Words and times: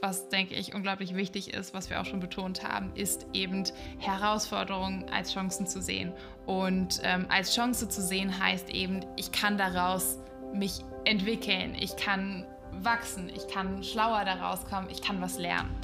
was, 0.00 0.28
denke 0.28 0.54
ich, 0.54 0.74
unglaublich 0.74 1.14
wichtig 1.14 1.54
ist, 1.54 1.74
was 1.74 1.90
wir 1.90 2.00
auch 2.00 2.04
schon 2.04 2.20
betont 2.20 2.62
haben, 2.62 2.92
ist 2.94 3.26
eben 3.32 3.64
Herausforderungen 3.98 5.06
als 5.10 5.32
Chancen 5.32 5.66
zu 5.66 5.80
sehen. 5.80 6.12
Und 6.46 7.00
ähm, 7.02 7.26
als 7.28 7.54
Chance 7.54 7.88
zu 7.88 8.02
sehen 8.02 8.38
heißt 8.38 8.70
eben, 8.70 9.04
ich 9.16 9.32
kann 9.32 9.58
daraus 9.58 10.18
mich 10.52 10.84
entwickeln, 11.04 11.74
ich 11.78 11.96
kann 11.96 12.46
wachsen, 12.72 13.28
ich 13.28 13.48
kann 13.48 13.82
schlauer 13.82 14.24
daraus 14.24 14.64
kommen, 14.66 14.88
ich 14.90 15.02
kann 15.02 15.20
was 15.20 15.38
lernen. 15.38 15.74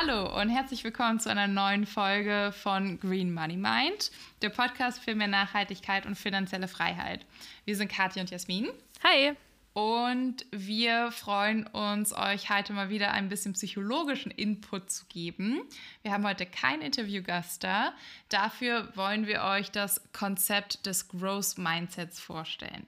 Hallo 0.00 0.40
und 0.40 0.48
herzlich 0.48 0.84
willkommen 0.84 1.18
zu 1.18 1.28
einer 1.28 1.48
neuen 1.48 1.84
Folge 1.84 2.52
von 2.52 3.00
Green 3.00 3.34
Money 3.34 3.56
Mind, 3.56 4.12
der 4.42 4.50
Podcast 4.50 5.00
für 5.00 5.16
mehr 5.16 5.26
Nachhaltigkeit 5.26 6.06
und 6.06 6.14
finanzielle 6.14 6.68
Freiheit. 6.68 7.26
Wir 7.64 7.74
sind 7.74 7.90
Kathi 7.90 8.20
und 8.20 8.30
Jasmin. 8.30 8.68
Hi. 9.02 9.32
Und 9.72 10.46
wir 10.52 11.10
freuen 11.10 11.66
uns, 11.66 12.12
euch 12.16 12.48
heute 12.48 12.74
mal 12.74 12.90
wieder 12.90 13.10
ein 13.10 13.28
bisschen 13.28 13.54
psychologischen 13.54 14.30
Input 14.30 14.88
zu 14.88 15.04
geben. 15.06 15.62
Wir 16.02 16.12
haben 16.12 16.24
heute 16.24 16.46
keinen 16.46 16.82
Interviewgast 16.82 17.64
da. 17.64 17.92
Dafür 18.28 18.94
wollen 18.94 19.26
wir 19.26 19.42
euch 19.42 19.72
das 19.72 20.00
Konzept 20.12 20.86
des 20.86 21.08
Growth 21.08 21.58
Mindsets 21.58 22.20
vorstellen. 22.20 22.86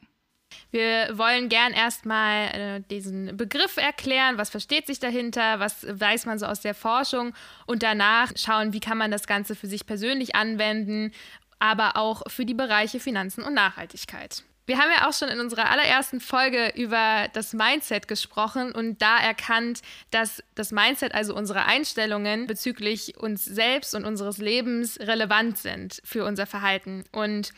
Wir 0.71 1.11
wollen 1.13 1.49
gern 1.49 1.73
erstmal 1.73 2.47
äh, 2.49 2.81
diesen 2.91 3.37
Begriff 3.37 3.77
erklären, 3.77 4.39
was 4.39 4.51
versteht 4.51 4.87
sich 4.87 4.99
dahinter, 4.99 5.59
was 5.61 5.87
weiß 5.89 6.27
man 6.27 6.39
so 6.39 6.47
aus 6.47 6.61
der 6.61 6.75
Forschung 6.75 7.35
und 7.67 7.83
danach 7.83 8.33
schauen, 8.37 8.73
wie 8.73 8.81
kann 8.81 8.99
man 8.99 9.11
das 9.11 9.27
Ganze 9.27 9.55
für 9.55 9.67
sich 9.67 9.87
persönlich 9.87 10.35
anwenden, 10.35 11.13
aber 11.59 11.97
auch 11.97 12.23
für 12.29 12.45
die 12.45 12.55
Bereiche 12.55 13.01
Finanzen 13.01 13.43
und 13.43 13.55
Nachhaltigkeit. 13.55 14.45
Wir 14.71 14.79
haben 14.79 14.91
ja 14.97 15.09
auch 15.09 15.13
schon 15.13 15.29
in 15.29 15.41
unserer 15.41 15.69
allerersten 15.69 16.21
Folge 16.21 16.73
über 16.77 17.27
das 17.33 17.53
Mindset 17.55 18.07
gesprochen 18.07 18.71
und 18.71 19.03
da 19.03 19.19
erkannt, 19.19 19.81
dass 20.13 20.45
das 20.55 20.71
Mindset, 20.71 21.13
also 21.13 21.35
unsere 21.35 21.65
Einstellungen 21.65 22.47
bezüglich 22.47 23.17
uns 23.19 23.45
selbst 23.45 23.97
und 23.97 24.05
unseres 24.05 24.39
Lebens 24.39 25.01
relevant 25.01 25.59
sind 25.59 26.01
für 26.05 26.25
unser 26.25 26.47
Verhalten. 26.47 27.03
Und 27.11 27.53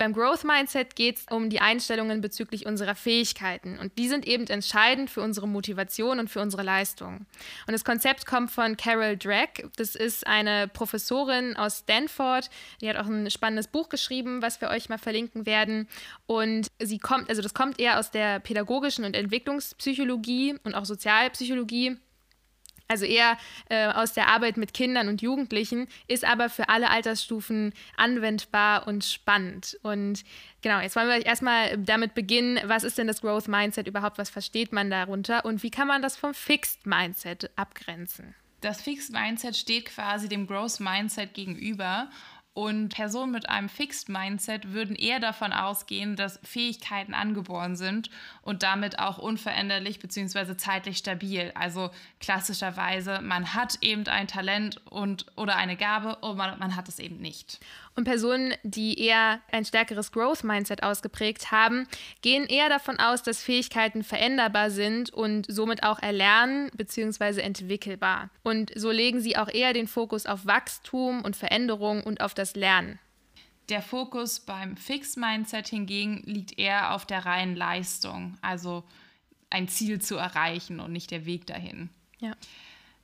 beim 0.00 0.14
Growth 0.14 0.44
Mindset 0.44 0.96
geht 0.96 1.18
es 1.18 1.26
um 1.30 1.50
die 1.50 1.60
Einstellungen 1.60 2.22
bezüglich 2.22 2.64
unserer 2.64 2.94
Fähigkeiten 2.94 3.78
und 3.78 3.98
die 3.98 4.08
sind 4.08 4.26
eben 4.26 4.46
entscheidend 4.46 5.10
für 5.10 5.20
unsere 5.20 5.46
Motivation 5.46 6.18
und 6.18 6.30
für 6.30 6.40
unsere 6.40 6.62
Leistung. 6.62 7.26
Und 7.66 7.72
das 7.72 7.84
Konzept 7.84 8.24
kommt 8.24 8.50
von 8.50 8.78
Carol 8.78 9.18
Drake. 9.18 9.68
Das 9.76 9.94
ist 9.94 10.26
eine 10.26 10.68
Professorin 10.68 11.54
aus 11.54 11.80
Stanford. 11.80 12.48
Die 12.80 12.88
hat 12.88 12.96
auch 12.96 13.08
ein 13.08 13.30
spannendes 13.30 13.68
Buch 13.68 13.90
geschrieben, 13.90 14.40
was 14.40 14.62
wir 14.62 14.70
euch 14.70 14.88
mal 14.88 14.96
verlinken 14.96 15.44
werden. 15.44 15.86
Und 16.26 16.68
sie 16.78 16.98
kommt, 16.98 17.28
also 17.28 17.42
das 17.42 17.52
kommt 17.52 17.78
eher 17.78 17.98
aus 17.98 18.10
der 18.10 18.40
pädagogischen 18.40 19.04
und 19.04 19.14
Entwicklungspsychologie 19.14 20.56
und 20.64 20.74
auch 20.74 20.86
Sozialpsychologie 20.86 21.98
also 22.90 23.04
eher 23.04 23.38
äh, 23.68 23.86
aus 23.86 24.12
der 24.12 24.28
Arbeit 24.28 24.56
mit 24.56 24.74
Kindern 24.74 25.08
und 25.08 25.22
Jugendlichen, 25.22 25.86
ist 26.08 26.24
aber 26.24 26.48
für 26.48 26.68
alle 26.68 26.90
Altersstufen 26.90 27.72
anwendbar 27.96 28.86
und 28.88 29.04
spannend. 29.04 29.78
Und 29.82 30.24
genau, 30.60 30.80
jetzt 30.80 30.96
wollen 30.96 31.08
wir 31.08 31.24
erstmal 31.24 31.78
damit 31.78 32.14
beginnen, 32.14 32.58
was 32.64 32.82
ist 32.82 32.98
denn 32.98 33.06
das 33.06 33.20
Growth 33.20 33.48
Mindset 33.48 33.86
überhaupt, 33.86 34.18
was 34.18 34.28
versteht 34.28 34.72
man 34.72 34.90
darunter 34.90 35.44
und 35.44 35.62
wie 35.62 35.70
kann 35.70 35.86
man 35.86 36.02
das 36.02 36.16
vom 36.16 36.34
Fixed 36.34 36.86
Mindset 36.86 37.50
abgrenzen? 37.56 38.34
Das 38.60 38.82
Fixed 38.82 39.12
Mindset 39.12 39.56
steht 39.56 39.86
quasi 39.86 40.28
dem 40.28 40.46
Growth 40.46 40.80
Mindset 40.80 41.32
gegenüber 41.32 42.10
und 42.52 42.88
Personen 42.88 43.30
mit 43.30 43.48
einem 43.48 43.68
Fixed 43.68 44.08
Mindset 44.08 44.72
würden 44.72 44.96
eher 44.96 45.20
davon 45.20 45.52
ausgehen, 45.52 46.16
dass 46.16 46.40
Fähigkeiten 46.42 47.14
angeboren 47.14 47.76
sind 47.76 48.10
und 48.42 48.64
damit 48.64 48.98
auch 48.98 49.18
unveränderlich 49.18 50.00
bzw. 50.00 50.56
zeitlich 50.56 50.98
stabil. 50.98 51.52
Also 51.54 51.90
klassischerweise, 52.18 53.20
man 53.22 53.54
hat 53.54 53.78
eben 53.82 54.06
ein 54.08 54.26
Talent 54.26 54.80
und, 54.90 55.26
oder 55.36 55.56
eine 55.56 55.76
Gabe 55.76 56.16
und 56.16 56.36
man, 56.36 56.58
man 56.58 56.74
hat 56.74 56.88
es 56.88 56.98
eben 56.98 57.18
nicht. 57.18 57.60
Und 57.96 58.04
Personen, 58.04 58.54
die 58.62 58.98
eher 58.98 59.40
ein 59.52 59.64
stärkeres 59.64 60.10
Growth-Mindset 60.10 60.82
ausgeprägt 60.82 61.50
haben, 61.52 61.86
gehen 62.22 62.46
eher 62.46 62.68
davon 62.68 62.98
aus, 62.98 63.22
dass 63.22 63.42
Fähigkeiten 63.42 64.04
veränderbar 64.04 64.70
sind 64.70 65.12
und 65.12 65.46
somit 65.48 65.82
auch 65.82 65.98
erlernen 65.98 66.70
bzw. 66.74 67.40
entwickelbar. 67.40 68.30
Und 68.42 68.72
so 68.74 68.90
legen 68.90 69.20
sie 69.20 69.36
auch 69.36 69.48
eher 69.48 69.72
den 69.72 69.86
Fokus 69.86 70.26
auf 70.26 70.46
Wachstum 70.46 71.22
und 71.22 71.36
Veränderung 71.36 72.02
und 72.02 72.20
auf 72.20 72.32
das 72.32 72.39
Lernen. 72.54 72.98
Der 73.68 73.82
Fokus 73.82 74.40
beim 74.40 74.76
Fixed-Mindset 74.76 75.68
hingegen 75.68 76.22
liegt 76.24 76.58
eher 76.58 76.94
auf 76.94 77.06
der 77.06 77.24
reinen 77.24 77.54
Leistung, 77.54 78.36
also 78.42 78.84
ein 79.48 79.68
Ziel 79.68 80.00
zu 80.00 80.16
erreichen 80.16 80.80
und 80.80 80.92
nicht 80.92 81.10
der 81.10 81.24
Weg 81.24 81.46
dahin. 81.46 81.88
Ja. 82.18 82.32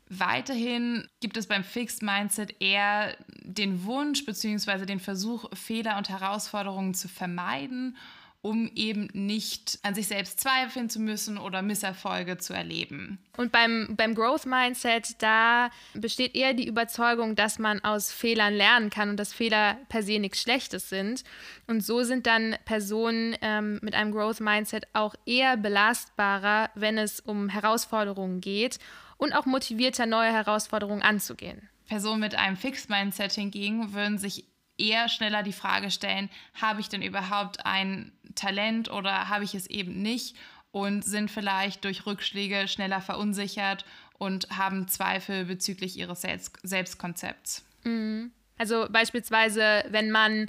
Weiterhin 0.09 1.09
gibt 1.21 1.37
es 1.37 1.47
beim 1.47 1.65
Fixed 1.65 2.03
Mindset 2.03 2.61
eher 2.61 3.17
den 3.43 3.85
Wunsch 3.85 4.25
bzw. 4.25 4.87
den 4.87 5.01
Versuch, 5.01 5.49
Fehler 5.55 5.99
und 5.99 6.09
Herausforderungen 6.09 6.95
zu 6.95 7.09
vermeiden, 7.09 7.97
um 8.47 8.71
eben 8.77 9.09
nicht 9.13 9.81
an 9.83 9.97
sich 9.97 10.07
selbst 10.07 10.39
zweifeln 10.39 10.89
zu 10.89 11.01
müssen 11.01 11.37
oder 11.37 11.63
Misserfolge 11.63 12.39
zu 12.39 12.53
erleben. 12.53 13.19
Und 13.37 13.51
beim, 13.51 13.97
beim 13.97 14.15
Growth 14.15 14.47
Mindset, 14.47 15.21
da 15.21 15.71
besteht 15.95 16.37
eher 16.37 16.55
die 16.55 16.69
Überzeugung, 16.69 17.35
dass 17.35 17.59
man 17.59 17.83
aus 17.83 18.13
Fehlern 18.13 18.55
lernen 18.55 18.89
kann 18.89 19.11
und 19.11 19.17
dass 19.17 19.35
Fehler 19.35 19.77
per 19.89 20.05
se 20.05 20.21
nichts 20.21 20.43
Schlechtes 20.43 20.89
sind. 20.89 21.25
Und 21.67 21.85
so 21.85 22.05
sind 22.05 22.29
dann 22.29 22.55
Personen 22.65 23.35
ähm, 23.43 23.81
mit 23.83 23.95
einem 23.95 24.13
Growth 24.13 24.39
Mindset 24.39 24.87
auch 24.93 25.17
eher 25.27 25.57
belastbarer, 25.57 26.71
wenn 26.77 26.99
es 26.99 27.19
um 27.19 27.49
Herausforderungen 27.49 28.41
geht 28.41 28.79
und 29.17 29.33
auch 29.33 29.47
motivierter, 29.47 30.07
neue 30.07 30.33
Herausforderungen 30.33 31.03
anzugehen. 31.03 31.69
Personen 31.89 32.21
mit 32.21 32.37
einem 32.37 32.57
Fixed-Mindset 32.57 33.33
hingegen 33.33 33.93
würden 33.93 34.19
sich 34.19 34.45
eher 34.79 35.09
schneller 35.09 35.43
die 35.43 35.53
Frage 35.53 35.91
stellen, 35.91 36.31
habe 36.55 36.81
ich 36.81 36.89
denn 36.89 37.03
überhaupt 37.03 37.65
ein 37.65 38.13
Talent 38.37 38.91
oder 38.91 39.29
habe 39.29 39.45
ich 39.45 39.55
es 39.55 39.67
eben 39.67 40.03
nicht 40.03 40.37
und 40.71 41.05
sind 41.05 41.31
vielleicht 41.31 41.85
durch 41.85 42.07
Rückschläge 42.07 42.69
schneller 42.69 43.01
verunsichert 43.01 43.85
und 44.19 44.49
haben 44.51 44.89
Zweifel 44.89 45.47
bezüglich 45.47 45.97
ihres 45.99 46.21
Selbst 46.21 46.59
Selbstkonzepts. 46.63 47.65
Mhm. 47.85 48.31
Also 48.59 48.87
beispielsweise, 48.91 49.85
wenn 49.91 50.11
man 50.11 50.49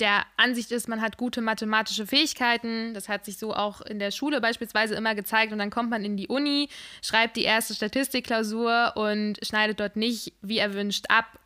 der 0.00 0.24
Ansicht 0.36 0.72
ist, 0.72 0.88
man 0.88 1.00
hat 1.00 1.16
gute 1.16 1.40
mathematische 1.40 2.06
Fähigkeiten, 2.06 2.94
das 2.94 3.08
hat 3.08 3.24
sich 3.24 3.38
so 3.38 3.54
auch 3.54 3.80
in 3.80 4.00
der 4.00 4.10
Schule 4.10 4.40
beispielsweise 4.40 4.96
immer 4.96 5.14
gezeigt, 5.14 5.52
und 5.52 5.58
dann 5.58 5.70
kommt 5.70 5.90
man 5.90 6.04
in 6.04 6.16
die 6.16 6.26
Uni, 6.26 6.68
schreibt 7.00 7.36
die 7.36 7.44
erste 7.44 7.74
Statistikklausur 7.74 8.94
und 8.96 9.38
schneidet 9.44 9.78
dort 9.78 9.94
nicht 9.94 10.32
wie 10.42 10.58
erwünscht 10.58 11.06
ab. 11.08 11.38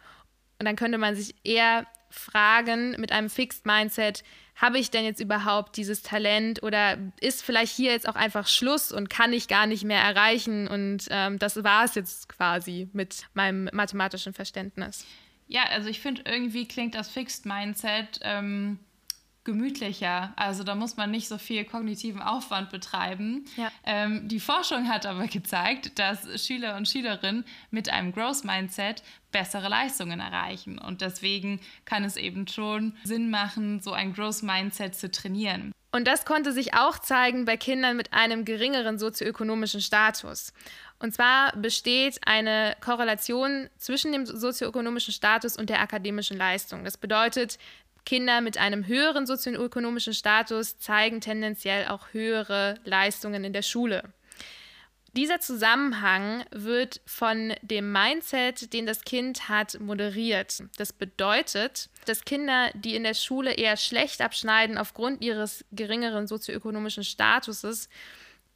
Und 0.59 0.65
dann 0.65 0.76
könnte 0.76 0.99
man 0.99 1.15
sich 1.15 1.34
eher 1.44 1.87
fragen 2.10 2.97
mit 2.99 3.12
einem 3.12 3.28
Fixed 3.28 3.66
Mindset, 3.66 4.25
habe 4.60 4.78
ich 4.78 4.91
denn 4.91 5.04
jetzt 5.04 5.20
überhaupt 5.20 5.76
dieses 5.76 6.02
Talent 6.02 6.62
oder 6.62 6.98
ist 7.20 7.42
vielleicht 7.42 7.74
hier 7.74 7.92
jetzt 7.92 8.08
auch 8.08 8.16
einfach 8.16 8.48
Schluss 8.48 8.92
und 8.92 9.08
kann 9.08 9.32
ich 9.32 9.48
gar 9.48 9.66
nicht 9.66 9.84
mehr 9.84 10.02
erreichen 10.02 10.66
und 10.69 11.06
ähm, 11.10 11.38
das 11.38 11.62
war 11.62 11.84
es 11.84 11.94
jetzt 11.94 12.28
quasi 12.28 12.88
mit 12.92 13.26
meinem 13.34 13.70
mathematischen 13.72 14.34
Verständnis. 14.34 15.06
Ja, 15.46 15.62
also 15.70 15.88
ich 15.88 16.00
finde, 16.00 16.22
irgendwie 16.26 16.66
klingt 16.66 16.94
das 16.94 17.08
Fixed 17.08 17.46
Mindset 17.46 18.20
ähm, 18.22 18.78
gemütlicher. 19.48 20.34
Also 20.36 20.62
da 20.62 20.75
muss 20.75 20.98
man 20.98 21.10
nicht 21.10 21.26
so 21.26 21.38
viel 21.38 21.64
kognitiven 21.64 22.20
Aufwand 22.20 22.69
betreiben. 22.69 23.46
Ja. 23.56 23.72
Ähm, 23.82 24.28
die 24.28 24.40
Forschung 24.40 24.88
hat 24.90 25.06
aber 25.06 25.26
gezeigt, 25.26 25.99
dass 25.99 26.44
Schüler 26.44 26.76
und 26.76 26.87
Schülerinnen 26.87 27.46
mit 27.70 27.88
einem 27.88 28.12
Growth 28.12 28.44
Mindset 28.44 29.02
bessere 29.32 29.70
Leistungen 29.70 30.20
erreichen. 30.20 30.78
Und 30.78 31.00
deswegen 31.00 31.61
kann 31.87 32.05
es 32.05 32.17
eben 32.17 32.46
schon 32.46 32.94
Sinn 33.05 33.31
machen, 33.31 33.81
so 33.81 33.93
ein 33.93 34.12
Growth 34.12 34.43
Mindset 34.43 34.94
zu 34.94 35.11
trainieren. 35.11 35.72
Und 35.90 36.06
das 36.06 36.26
konnte 36.26 36.52
sich 36.52 36.75
auch 36.75 36.99
zeigen 36.99 37.46
bei 37.46 37.56
Kindern 37.56 37.96
mit 37.96 38.12
einem 38.12 38.44
geringeren 38.44 38.99
sozioökonomischen 38.99 39.81
Status. 39.81 40.52
Und 40.99 41.14
zwar 41.14 41.56
besteht 41.56 42.19
eine 42.26 42.76
Korrelation 42.82 43.70
zwischen 43.78 44.12
dem 44.12 44.26
sozioökonomischen 44.26 45.14
Status 45.14 45.56
und 45.56 45.70
der 45.70 45.81
akademischen 45.81 46.37
Leistung. 46.37 46.84
Das 46.84 46.99
bedeutet, 46.99 47.58
Kinder 48.08 48.40
mit 48.40 48.56
einem 48.56 48.87
höheren 48.87 49.26
sozioökonomischen 49.26 50.14
Status 50.14 50.78
zeigen 50.78 51.20
tendenziell 51.20 51.88
auch 51.88 52.06
höhere 52.12 52.81
Leistungen 52.84 53.44
in 53.44 53.52
der 53.52 53.60
Schule. 53.60 54.02
Dieser 55.12 55.40
Zusammenhang 55.40 56.46
wird 56.50 57.02
von 57.05 57.52
dem 57.60 57.93
Mindset, 57.93 58.72
den 58.72 58.87
das 58.87 59.02
Kind 59.02 59.50
hat, 59.50 59.78
moderiert. 59.78 60.62
Das 60.78 60.94
bedeutet, 60.94 61.90
dass 62.06 62.25
Kinder, 62.25 62.70
die 62.72 62.94
in 62.96 63.05
der 63.05 63.12
Schule 63.12 63.52
eher 63.52 63.76
schlecht 63.76 64.22
abschneiden 64.22 64.78
aufgrund 64.78 65.22
ihres 65.22 65.66
geringeren 65.72 66.26
sozioökonomischen 66.26 67.05
Statuses, 67.05 67.90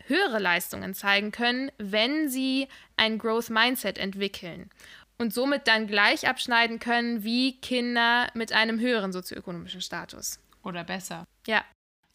höhere 0.06 0.38
Leistungen 0.38 0.94
zeigen 0.94 1.30
können, 1.30 1.70
wenn 1.76 2.28
sie 2.28 2.68
ein 2.96 3.18
Growth 3.18 3.50
Mindset 3.50 3.98
entwickeln 3.98 4.70
und 5.22 5.32
somit 5.32 5.68
dann 5.68 5.86
gleich 5.86 6.28
abschneiden 6.28 6.80
können 6.80 7.22
wie 7.22 7.58
Kinder 7.60 8.28
mit 8.34 8.52
einem 8.52 8.80
höheren 8.80 9.12
sozioökonomischen 9.12 9.80
Status. 9.80 10.40
Oder 10.62 10.84
besser. 10.84 11.24
Ja. 11.46 11.64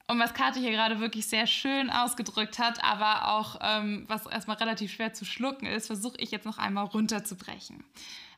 Und 0.10 0.20
was 0.20 0.34
Kathi 0.34 0.60
hier 0.60 0.72
gerade 0.72 1.00
wirklich 1.00 1.26
sehr 1.26 1.48
schön 1.48 1.90
ausgedrückt 1.90 2.60
hat, 2.60 2.84
aber 2.84 3.30
auch 3.30 3.60
ähm, 3.62 4.06
was 4.08 4.26
erstmal 4.26 4.58
relativ 4.58 4.94
schwer 4.94 5.14
zu 5.14 5.26
schlucken 5.26 5.66
ist, 5.66 5.88
versuche 5.88 6.18
ich 6.18 6.32
jetzt 6.32 6.46
noch 6.46 6.58
einmal 6.58 6.86
runterzubrechen. 6.86 7.84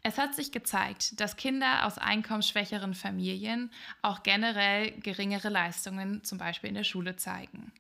Es 0.02 0.18
hat 0.18 0.34
sich 0.34 0.52
gezeigt, 0.52 1.20
dass 1.20 1.36
Kinder 1.36 1.86
aus 1.86 1.98
einkommensschwächeren 1.98 2.94
Familien 2.94 3.72
auch 4.02 4.24
generell 4.24 4.92
geringere 5.02 5.50
Leistungen 5.50 6.24
zum 6.24 6.38
Beispiel 6.38 6.70
in 6.70 6.76
der 6.76 6.86
Schule 6.86 7.18
zeigen. 7.18 7.72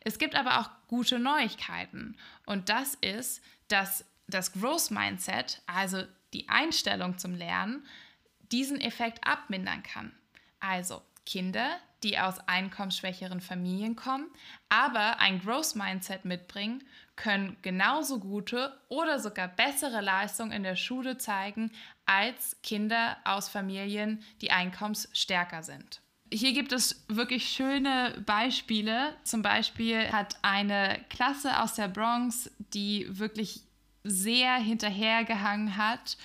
Es 0.00 0.18
gibt 0.18 0.34
aber 0.34 0.60
auch 0.60 0.70
gute 0.86 1.18
Neuigkeiten 1.18 2.16
und 2.46 2.68
das 2.68 2.94
ist, 2.94 3.42
dass 3.68 4.04
das 4.28 4.52
Growth 4.52 4.90
Mindset, 4.90 5.60
also 5.66 6.02
die 6.36 6.48
Einstellung 6.48 7.16
zum 7.16 7.34
Lernen, 7.34 7.86
diesen 8.52 8.80
Effekt 8.80 9.26
abmindern 9.26 9.82
kann. 9.82 10.12
Also 10.60 11.02
Kinder, 11.24 11.78
die 12.02 12.18
aus 12.18 12.38
einkommensschwächeren 12.46 13.40
Familien 13.40 13.96
kommen, 13.96 14.28
aber 14.68 15.18
ein 15.18 15.40
Growth 15.40 15.74
Mindset 15.74 16.24
mitbringen, 16.24 16.84
können 17.16 17.56
genauso 17.62 18.20
gute 18.20 18.78
oder 18.88 19.18
sogar 19.18 19.48
bessere 19.48 20.02
Leistungen 20.02 20.52
in 20.52 20.62
der 20.62 20.76
Schule 20.76 21.16
zeigen 21.16 21.72
als 22.04 22.60
Kinder 22.62 23.16
aus 23.24 23.48
Familien, 23.48 24.22
die 24.42 24.50
einkommensstärker 24.50 25.62
sind. 25.62 26.02
Hier 26.32 26.52
gibt 26.52 26.72
es 26.72 27.04
wirklich 27.08 27.48
schöne 27.48 28.22
Beispiele. 28.26 29.14
Zum 29.22 29.42
Beispiel 29.42 30.10
hat 30.10 30.36
eine 30.42 31.00
Klasse 31.08 31.62
aus 31.62 31.74
der 31.74 31.88
Bronx, 31.88 32.50
die 32.58 33.06
wirklich 33.08 33.65
sehr 34.06 34.54
hinterhergehangen 34.56 35.76
hat 35.76 36.16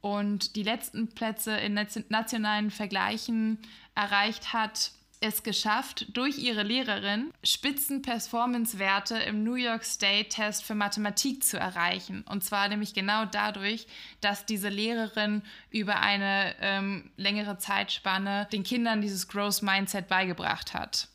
und 0.00 0.56
die 0.56 0.62
letzten 0.62 1.08
Plätze 1.08 1.56
in 1.56 1.74
nationalen 1.74 2.70
Vergleichen 2.70 3.58
erreicht 3.94 4.52
hat, 4.52 4.92
es 5.20 5.42
geschafft, 5.42 6.06
durch 6.16 6.38
ihre 6.38 6.62
Lehrerin 6.62 7.30
Spitzen-Performance-Werte 7.44 9.18
im 9.18 9.44
New 9.44 9.54
York 9.54 9.84
State 9.84 10.30
Test 10.30 10.64
für 10.64 10.74
Mathematik 10.74 11.44
zu 11.44 11.58
erreichen. 11.58 12.24
Und 12.26 12.42
zwar 12.42 12.68
nämlich 12.68 12.94
genau 12.94 13.26
dadurch, 13.26 13.86
dass 14.22 14.46
diese 14.46 14.70
Lehrerin 14.70 15.42
über 15.70 16.00
eine 16.00 16.54
ähm, 16.62 17.10
längere 17.18 17.58
Zeitspanne 17.58 18.48
den 18.50 18.62
Kindern 18.62 19.02
dieses 19.02 19.28
Growth 19.28 19.60
Mindset 19.60 20.08
beigebracht 20.08 20.72
hat. 20.72 21.09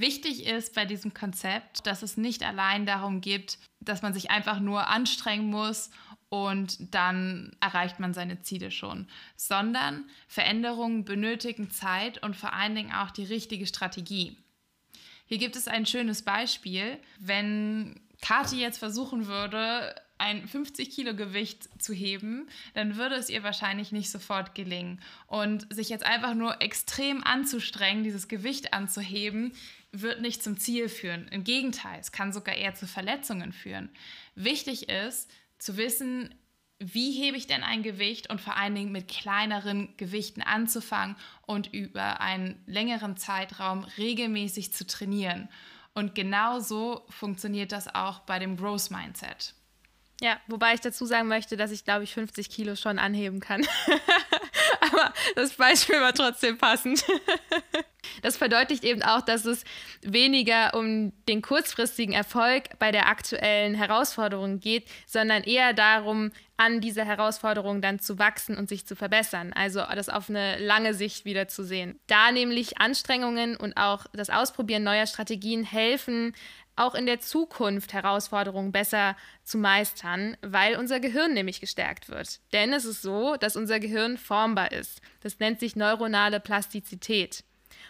Wichtig 0.00 0.46
ist 0.46 0.74
bei 0.74 0.86
diesem 0.86 1.12
Konzept, 1.12 1.86
dass 1.86 2.02
es 2.02 2.16
nicht 2.16 2.42
allein 2.42 2.86
darum 2.86 3.20
geht, 3.20 3.58
dass 3.80 4.00
man 4.00 4.14
sich 4.14 4.30
einfach 4.30 4.58
nur 4.58 4.86
anstrengen 4.86 5.50
muss 5.50 5.90
und 6.30 6.94
dann 6.94 7.54
erreicht 7.60 8.00
man 8.00 8.14
seine 8.14 8.40
Ziele 8.40 8.70
schon, 8.70 9.08
sondern 9.36 10.08
Veränderungen 10.26 11.04
benötigen 11.04 11.70
Zeit 11.70 12.22
und 12.22 12.34
vor 12.34 12.54
allen 12.54 12.74
Dingen 12.74 12.94
auch 12.94 13.10
die 13.10 13.24
richtige 13.24 13.66
Strategie. 13.66 14.38
Hier 15.26 15.36
gibt 15.36 15.54
es 15.54 15.68
ein 15.68 15.84
schönes 15.84 16.22
Beispiel. 16.22 16.96
Wenn 17.18 18.00
Kati 18.22 18.58
jetzt 18.58 18.78
versuchen 18.78 19.26
würde, 19.26 19.94
ein 20.20 20.46
50 20.46 20.90
Kilo 20.90 21.14
Gewicht 21.14 21.68
zu 21.82 21.94
heben, 21.94 22.48
dann 22.74 22.96
würde 22.96 23.16
es 23.16 23.30
ihr 23.30 23.42
wahrscheinlich 23.42 23.90
nicht 23.90 24.10
sofort 24.10 24.54
gelingen. 24.54 25.00
Und 25.26 25.72
sich 25.74 25.88
jetzt 25.88 26.04
einfach 26.04 26.34
nur 26.34 26.60
extrem 26.60 27.24
anzustrengen, 27.24 28.04
dieses 28.04 28.28
Gewicht 28.28 28.74
anzuheben, 28.74 29.52
wird 29.92 30.20
nicht 30.20 30.42
zum 30.42 30.58
Ziel 30.58 30.88
führen. 30.88 31.28
Im 31.28 31.44
Gegenteil, 31.44 31.98
es 32.00 32.12
kann 32.12 32.32
sogar 32.32 32.54
eher 32.54 32.74
zu 32.74 32.86
Verletzungen 32.86 33.52
führen. 33.52 33.90
Wichtig 34.34 34.88
ist, 34.88 35.30
zu 35.58 35.76
wissen, 35.76 36.34
wie 36.78 37.12
hebe 37.12 37.36
ich 37.36 37.46
denn 37.46 37.62
ein 37.62 37.82
Gewicht 37.82 38.30
und 38.30 38.40
vor 38.40 38.56
allen 38.56 38.74
Dingen 38.74 38.92
mit 38.92 39.08
kleineren 39.08 39.94
Gewichten 39.98 40.40
anzufangen 40.40 41.16
und 41.46 41.72
über 41.72 42.20
einen 42.20 42.62
längeren 42.66 43.16
Zeitraum 43.16 43.84
regelmäßig 43.98 44.72
zu 44.72 44.86
trainieren. 44.86 45.48
Und 45.92 46.14
genauso 46.14 47.04
funktioniert 47.10 47.72
das 47.72 47.94
auch 47.94 48.20
bei 48.20 48.38
dem 48.38 48.56
Growth 48.56 48.90
Mindset. 48.90 49.54
Ja, 50.22 50.38
wobei 50.46 50.74
ich 50.74 50.80
dazu 50.80 51.04
sagen 51.04 51.28
möchte, 51.28 51.56
dass 51.56 51.70
ich 51.70 51.84
glaube 51.84 52.04
ich 52.04 52.14
50 52.14 52.48
Kilo 52.48 52.76
schon 52.76 52.98
anheben 52.98 53.40
kann. 53.40 53.62
Aber 55.00 55.14
das 55.34 55.52
Beispiel 55.54 56.00
war 56.00 56.12
trotzdem 56.12 56.58
passend. 56.58 57.04
Das 58.22 58.36
verdeutlicht 58.36 58.82
eben 58.82 59.02
auch, 59.02 59.20
dass 59.20 59.44
es 59.44 59.64
weniger 60.02 60.74
um 60.74 61.12
den 61.28 61.42
kurzfristigen 61.42 62.14
Erfolg 62.14 62.78
bei 62.78 62.92
der 62.92 63.08
aktuellen 63.08 63.74
Herausforderung 63.74 64.58
geht, 64.58 64.88
sondern 65.06 65.42
eher 65.42 65.74
darum, 65.74 66.32
an 66.56 66.80
dieser 66.80 67.06
Herausforderung 67.06 67.80
dann 67.80 68.00
zu 68.00 68.18
wachsen 68.18 68.56
und 68.58 68.68
sich 68.68 68.86
zu 68.86 68.94
verbessern. 68.94 69.52
Also 69.54 69.80
das 69.94 70.10
auf 70.10 70.28
eine 70.28 70.58
lange 70.58 70.92
Sicht 70.92 71.24
wieder 71.24 71.48
zu 71.48 71.64
sehen. 71.64 71.98
Da 72.06 72.32
nämlich 72.32 72.78
Anstrengungen 72.78 73.56
und 73.56 73.78
auch 73.78 74.06
das 74.12 74.28
Ausprobieren 74.28 74.82
neuer 74.82 75.06
Strategien 75.06 75.64
helfen, 75.64 76.34
auch 76.80 76.94
in 76.94 77.06
der 77.06 77.20
Zukunft 77.20 77.92
Herausforderungen 77.92 78.72
besser 78.72 79.16
zu 79.44 79.58
meistern, 79.58 80.36
weil 80.42 80.76
unser 80.76 80.98
Gehirn 80.98 81.34
nämlich 81.34 81.60
gestärkt 81.60 82.08
wird. 82.08 82.40
Denn 82.52 82.72
es 82.72 82.84
ist 82.84 83.02
so, 83.02 83.36
dass 83.36 83.56
unser 83.56 83.80
Gehirn 83.80 84.16
formbar 84.16 84.72
ist. 84.72 85.00
Das 85.20 85.38
nennt 85.38 85.60
sich 85.60 85.76
neuronale 85.76 86.40
Plastizität. 86.40 87.44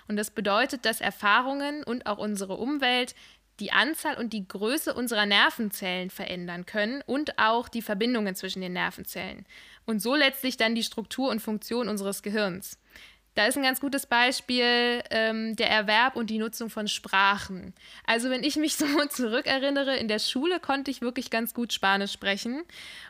Und 0.09 0.17
das 0.17 0.31
bedeutet, 0.31 0.85
dass 0.85 1.01
Erfahrungen 1.01 1.85
und 1.85 2.07
auch 2.07 2.19
unsere 2.19 2.57
Umwelt 2.57 3.15
die 3.61 3.73
Anzahl 3.73 4.17
und 4.17 4.33
die 4.33 4.49
Größe 4.49 4.95
unserer 4.95 5.27
Nervenzellen 5.27 6.11
verändern 6.11 6.67
können 6.67 7.03
und 7.07 7.39
auch 7.39 7.69
die 7.69 7.83
Verbindungen 7.83 8.35
zwischen 8.35 8.63
den 8.63 8.73
Nervenzellen. 8.73 9.47
Und 9.85 10.01
so 10.01 10.17
letztlich 10.17 10.57
dann 10.57 10.75
die 10.75 10.83
Struktur 10.83 11.31
und 11.31 11.41
Funktion 11.41 11.89
unseres 11.89 12.23
Gehirns. 12.23 12.79
Da 13.35 13.47
ist 13.47 13.57
ein 13.57 13.63
ganz 13.63 13.81
gutes 13.81 14.07
Beispiel 14.07 15.03
ähm, 15.11 15.55
der 15.57 15.71
Erwerb 15.71 16.17
und 16.17 16.31
die 16.31 16.39
Nutzung 16.39 16.69
von 16.69 16.89
Sprachen. 16.89 17.75
Also 18.05 18.29
wenn 18.29 18.43
ich 18.43 18.57
mich 18.57 18.77
so 18.77 18.87
zurückerinnere, 19.09 19.97
in 19.97 20.09
der 20.09 20.19
Schule 20.19 20.61
konnte 20.61 20.91
ich 20.91 21.01
wirklich 21.01 21.31
ganz 21.31 21.55
gut 21.55 21.73
Spanisch 21.73 22.13
sprechen 22.13 22.63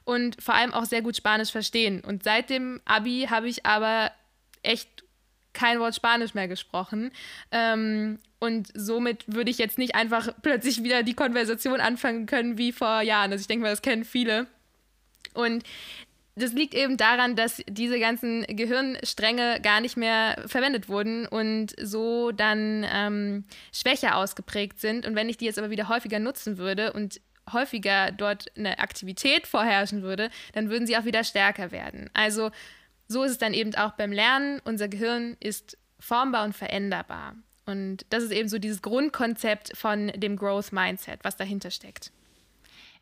und 0.04 0.40
vor 0.42 0.54
allem 0.54 0.74
auch 0.74 0.84
sehr 0.84 1.02
gut 1.02 1.16
Spanisch 1.16 1.50
verstehen. 1.50 2.02
Und 2.02 2.22
seit 2.22 2.50
dem 2.50 2.80
ABI 2.84 3.28
habe 3.30 3.48
ich 3.48 3.64
aber 3.64 4.12
echt 4.62 5.04
kein 5.52 5.80
Wort 5.80 5.94
Spanisch 5.94 6.34
mehr 6.34 6.48
gesprochen. 6.48 7.10
Ähm, 7.50 8.18
und 8.38 8.68
somit 8.74 9.24
würde 9.26 9.50
ich 9.50 9.58
jetzt 9.58 9.78
nicht 9.78 9.94
einfach 9.94 10.34
plötzlich 10.42 10.82
wieder 10.82 11.02
die 11.02 11.14
Konversation 11.14 11.80
anfangen 11.80 12.26
können 12.26 12.58
wie 12.58 12.72
vor 12.72 13.00
Jahren. 13.02 13.32
Also 13.32 13.42
ich 13.42 13.48
denke 13.48 13.62
mal, 13.62 13.70
das 13.70 13.82
kennen 13.82 14.04
viele. 14.04 14.46
Und 15.34 15.64
das 16.42 16.52
liegt 16.52 16.74
eben 16.74 16.96
daran, 16.96 17.36
dass 17.36 17.62
diese 17.68 17.98
ganzen 17.98 18.42
Gehirnstränge 18.46 19.60
gar 19.62 19.80
nicht 19.80 19.96
mehr 19.96 20.42
verwendet 20.46 20.88
wurden 20.88 21.26
und 21.26 21.74
so 21.80 22.32
dann 22.32 22.86
ähm, 22.92 23.44
schwächer 23.72 24.16
ausgeprägt 24.16 24.80
sind. 24.80 25.06
Und 25.06 25.14
wenn 25.14 25.28
ich 25.28 25.36
die 25.36 25.46
jetzt 25.46 25.58
aber 25.58 25.70
wieder 25.70 25.88
häufiger 25.88 26.18
nutzen 26.18 26.58
würde 26.58 26.92
und 26.92 27.20
häufiger 27.52 28.12
dort 28.12 28.46
eine 28.56 28.78
Aktivität 28.78 29.46
vorherrschen 29.46 30.02
würde, 30.02 30.30
dann 30.52 30.70
würden 30.70 30.86
sie 30.86 30.96
auch 30.96 31.04
wieder 31.04 31.24
stärker 31.24 31.72
werden. 31.72 32.10
Also 32.14 32.50
so 33.08 33.24
ist 33.24 33.32
es 33.32 33.38
dann 33.38 33.54
eben 33.54 33.74
auch 33.74 33.92
beim 33.92 34.12
Lernen. 34.12 34.60
Unser 34.64 34.88
Gehirn 34.88 35.36
ist 35.40 35.76
formbar 35.98 36.44
und 36.44 36.54
veränderbar. 36.54 37.34
Und 37.66 38.06
das 38.10 38.22
ist 38.22 38.32
eben 38.32 38.48
so 38.48 38.58
dieses 38.58 38.82
Grundkonzept 38.82 39.76
von 39.76 40.08
dem 40.14 40.36
Growth 40.36 40.72
Mindset, 40.72 41.20
was 41.22 41.36
dahinter 41.36 41.70
steckt. 41.70 42.12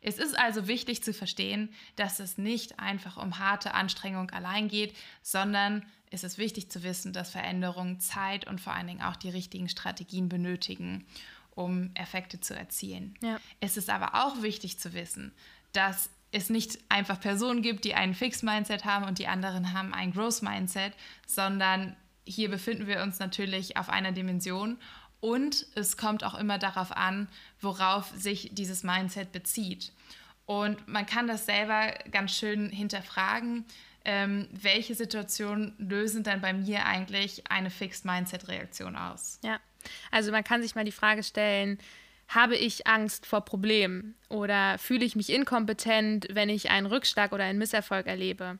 Es 0.01 0.17
ist 0.17 0.37
also 0.37 0.67
wichtig 0.67 1.03
zu 1.03 1.13
verstehen, 1.13 1.73
dass 1.95 2.19
es 2.19 2.37
nicht 2.37 2.79
einfach 2.79 3.17
um 3.17 3.37
harte 3.37 3.73
Anstrengung 3.73 4.29
allein 4.31 4.67
geht, 4.67 4.95
sondern 5.21 5.85
es 6.09 6.23
ist 6.23 6.37
wichtig 6.37 6.71
zu 6.71 6.83
wissen, 6.83 7.13
dass 7.13 7.31
Veränderungen 7.31 7.99
Zeit 7.99 8.47
und 8.47 8.61
vor 8.61 8.73
allen 8.73 8.87
Dingen 8.87 9.01
auch 9.01 9.15
die 9.15 9.29
richtigen 9.29 9.69
Strategien 9.69 10.29
benötigen, 10.29 11.05
um 11.51 11.91
Effekte 11.93 12.39
zu 12.39 12.55
erzielen. 12.55 13.15
Ja. 13.21 13.39
Es 13.59 13.77
ist 13.77 13.89
aber 13.89 14.15
auch 14.25 14.41
wichtig 14.41 14.79
zu 14.79 14.93
wissen, 14.93 15.33
dass 15.73 16.09
es 16.31 16.49
nicht 16.49 16.79
einfach 16.89 17.19
Personen 17.19 17.61
gibt, 17.61 17.85
die 17.85 17.95
einen 17.95 18.13
Fixed-Mindset 18.13 18.85
haben 18.85 19.05
und 19.05 19.19
die 19.19 19.27
anderen 19.27 19.73
haben 19.73 19.93
ein 19.93 20.13
Growth-Mindset, 20.13 20.93
sondern 21.27 21.95
hier 22.25 22.49
befinden 22.49 22.87
wir 22.87 23.01
uns 23.01 23.19
natürlich 23.19 23.77
auf 23.77 23.89
einer 23.89 24.11
Dimension 24.11 24.77
und 25.21 25.65
es 25.75 25.97
kommt 25.97 26.23
auch 26.23 26.35
immer 26.35 26.57
darauf 26.57 26.95
an, 26.95 27.27
worauf 27.61 28.09
sich 28.15 28.49
dieses 28.53 28.83
Mindset 28.83 29.31
bezieht. 29.31 29.91
Und 30.45 30.87
man 30.87 31.05
kann 31.05 31.27
das 31.27 31.45
selber 31.45 31.93
ganz 32.11 32.35
schön 32.35 32.69
hinterfragen, 32.69 33.65
ähm, 34.05 34.47
welche 34.51 34.95
Situationen 34.95 35.75
lösen 35.77 36.23
denn 36.23 36.41
bei 36.41 36.53
mir 36.53 36.85
eigentlich 36.85 37.51
eine 37.51 37.69
Fixed-Mindset-Reaktion 37.69 38.95
aus? 38.95 39.39
Ja, 39.43 39.59
also 40.09 40.31
man 40.31 40.43
kann 40.43 40.61
sich 40.61 40.73
mal 40.73 40.85
die 40.85 40.91
Frage 40.91 41.21
stellen, 41.21 41.77
habe 42.27 42.55
ich 42.55 42.87
Angst 42.87 43.25
vor 43.25 43.41
Problemen 43.41 44.15
oder 44.29 44.77
fühle 44.77 45.03
ich 45.03 45.15
mich 45.15 45.31
inkompetent, 45.31 46.27
wenn 46.31 46.49
ich 46.49 46.69
einen 46.69 46.87
Rückschlag 46.87 47.31
oder 47.31 47.43
einen 47.43 47.59
Misserfolg 47.59 48.07
erlebe? 48.07 48.59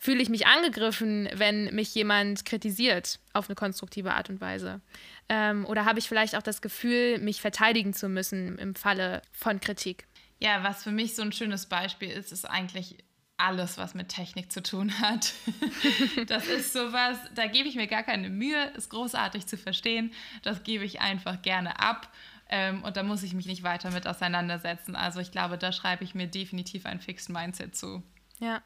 Fühle 0.00 0.22
ich 0.22 0.30
mich 0.30 0.46
angegriffen, 0.46 1.28
wenn 1.34 1.74
mich 1.74 1.94
jemand 1.94 2.46
kritisiert 2.46 3.20
auf 3.34 3.48
eine 3.48 3.54
konstruktive 3.54 4.14
Art 4.14 4.30
und 4.30 4.40
Weise? 4.40 4.80
Ähm, 5.28 5.66
oder 5.66 5.84
habe 5.84 5.98
ich 5.98 6.08
vielleicht 6.08 6.34
auch 6.36 6.42
das 6.42 6.62
Gefühl, 6.62 7.18
mich 7.18 7.42
verteidigen 7.42 7.92
zu 7.92 8.08
müssen 8.08 8.58
im 8.58 8.74
Falle 8.74 9.20
von 9.30 9.60
Kritik? 9.60 10.06
Ja, 10.38 10.64
was 10.64 10.82
für 10.84 10.90
mich 10.90 11.14
so 11.14 11.20
ein 11.20 11.32
schönes 11.32 11.66
Beispiel 11.66 12.08
ist, 12.10 12.32
ist 12.32 12.46
eigentlich 12.46 12.96
alles, 13.36 13.76
was 13.76 13.92
mit 13.92 14.08
Technik 14.08 14.50
zu 14.50 14.62
tun 14.62 15.00
hat. 15.00 15.34
das 16.28 16.46
ist 16.46 16.72
sowas, 16.72 17.18
da 17.34 17.46
gebe 17.46 17.68
ich 17.68 17.76
mir 17.76 17.86
gar 17.86 18.02
keine 18.02 18.30
Mühe, 18.30 18.72
ist 18.76 18.88
großartig 18.88 19.46
zu 19.46 19.58
verstehen. 19.58 20.14
Das 20.42 20.62
gebe 20.62 20.84
ich 20.84 21.02
einfach 21.02 21.42
gerne 21.42 21.78
ab. 21.78 22.10
Ähm, 22.48 22.82
und 22.84 22.96
da 22.96 23.02
muss 23.02 23.22
ich 23.22 23.34
mich 23.34 23.46
nicht 23.46 23.62
weiter 23.64 23.90
mit 23.90 24.06
auseinandersetzen. 24.06 24.96
Also 24.96 25.20
ich 25.20 25.30
glaube, 25.30 25.58
da 25.58 25.72
schreibe 25.72 26.04
ich 26.04 26.14
mir 26.14 26.26
definitiv 26.26 26.86
ein 26.86 27.00
Fixed 27.00 27.28
Mindset 27.28 27.76
zu. 27.76 28.02
Ja. 28.38 28.62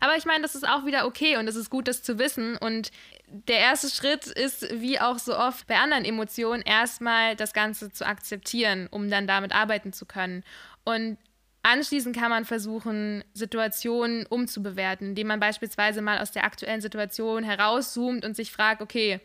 Aber 0.00 0.16
ich 0.16 0.24
meine, 0.24 0.42
das 0.42 0.54
ist 0.54 0.66
auch 0.66 0.84
wieder 0.86 1.06
okay 1.06 1.36
und 1.36 1.48
es 1.48 1.56
ist 1.56 1.70
gut, 1.70 1.88
das 1.88 2.02
zu 2.02 2.18
wissen. 2.18 2.56
Und 2.56 2.90
der 3.26 3.58
erste 3.58 3.88
Schritt 3.88 4.26
ist, 4.26 4.80
wie 4.80 5.00
auch 5.00 5.18
so 5.18 5.36
oft 5.36 5.66
bei 5.66 5.76
anderen 5.76 6.04
Emotionen, 6.04 6.62
erstmal 6.62 7.36
das 7.36 7.52
Ganze 7.52 7.92
zu 7.92 8.06
akzeptieren, 8.06 8.88
um 8.90 9.10
dann 9.10 9.26
damit 9.26 9.52
arbeiten 9.52 9.92
zu 9.92 10.06
können. 10.06 10.44
Und 10.84 11.18
Anschließend 11.62 12.16
kann 12.16 12.30
man 12.30 12.46
versuchen, 12.46 13.22
Situationen 13.34 14.24
umzubewerten, 14.24 15.08
indem 15.08 15.26
man 15.26 15.40
beispielsweise 15.40 16.00
mal 16.00 16.18
aus 16.18 16.30
der 16.30 16.44
aktuellen 16.44 16.80
Situation 16.80 17.44
herauszoomt 17.44 18.24
und 18.24 18.34
sich 18.34 18.50
fragt, 18.50 18.80
okay, 18.80 19.20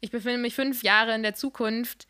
ich 0.00 0.10
befinde 0.10 0.38
mich 0.38 0.54
fünf 0.54 0.82
Jahre 0.82 1.14
in 1.14 1.22
der 1.22 1.34
Zukunft, 1.34 2.08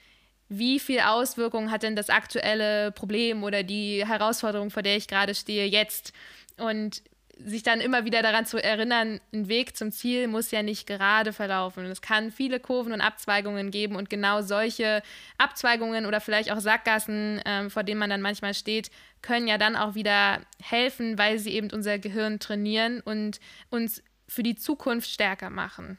wie 0.48 0.78
viel 0.78 1.00
Auswirkungen 1.00 1.70
hat 1.70 1.82
denn 1.82 1.96
das 1.96 2.08
aktuelle 2.08 2.90
Problem 2.92 3.42
oder 3.44 3.62
die 3.62 4.06
Herausforderung, 4.06 4.70
vor 4.70 4.82
der 4.82 4.96
ich 4.96 5.08
gerade 5.08 5.34
stehe, 5.34 5.66
jetzt? 5.66 6.14
Und 6.56 7.02
sich 7.38 7.62
dann 7.62 7.80
immer 7.80 8.04
wieder 8.04 8.22
daran 8.22 8.46
zu 8.46 8.62
erinnern, 8.62 9.20
ein 9.32 9.48
Weg 9.48 9.76
zum 9.76 9.92
Ziel 9.92 10.26
muss 10.26 10.50
ja 10.50 10.62
nicht 10.62 10.86
gerade 10.86 11.32
verlaufen. 11.32 11.84
Es 11.86 12.00
kann 12.00 12.30
viele 12.30 12.60
Kurven 12.60 12.92
und 12.92 13.00
Abzweigungen 13.00 13.70
geben 13.70 13.96
und 13.96 14.08
genau 14.08 14.40
solche 14.40 15.02
Abzweigungen 15.36 16.06
oder 16.06 16.20
vielleicht 16.20 16.50
auch 16.50 16.60
Sackgassen, 16.60 17.38
äh, 17.40 17.68
vor 17.68 17.82
denen 17.82 18.00
man 18.00 18.10
dann 18.10 18.22
manchmal 18.22 18.54
steht, 18.54 18.90
können 19.20 19.48
ja 19.48 19.58
dann 19.58 19.76
auch 19.76 19.94
wieder 19.94 20.40
helfen, 20.62 21.18
weil 21.18 21.38
sie 21.38 21.52
eben 21.52 21.70
unser 21.70 21.98
Gehirn 21.98 22.38
trainieren 22.38 23.00
und 23.00 23.40
uns 23.68 24.02
für 24.26 24.42
die 24.42 24.56
Zukunft 24.56 25.10
stärker 25.10 25.50
machen. 25.50 25.98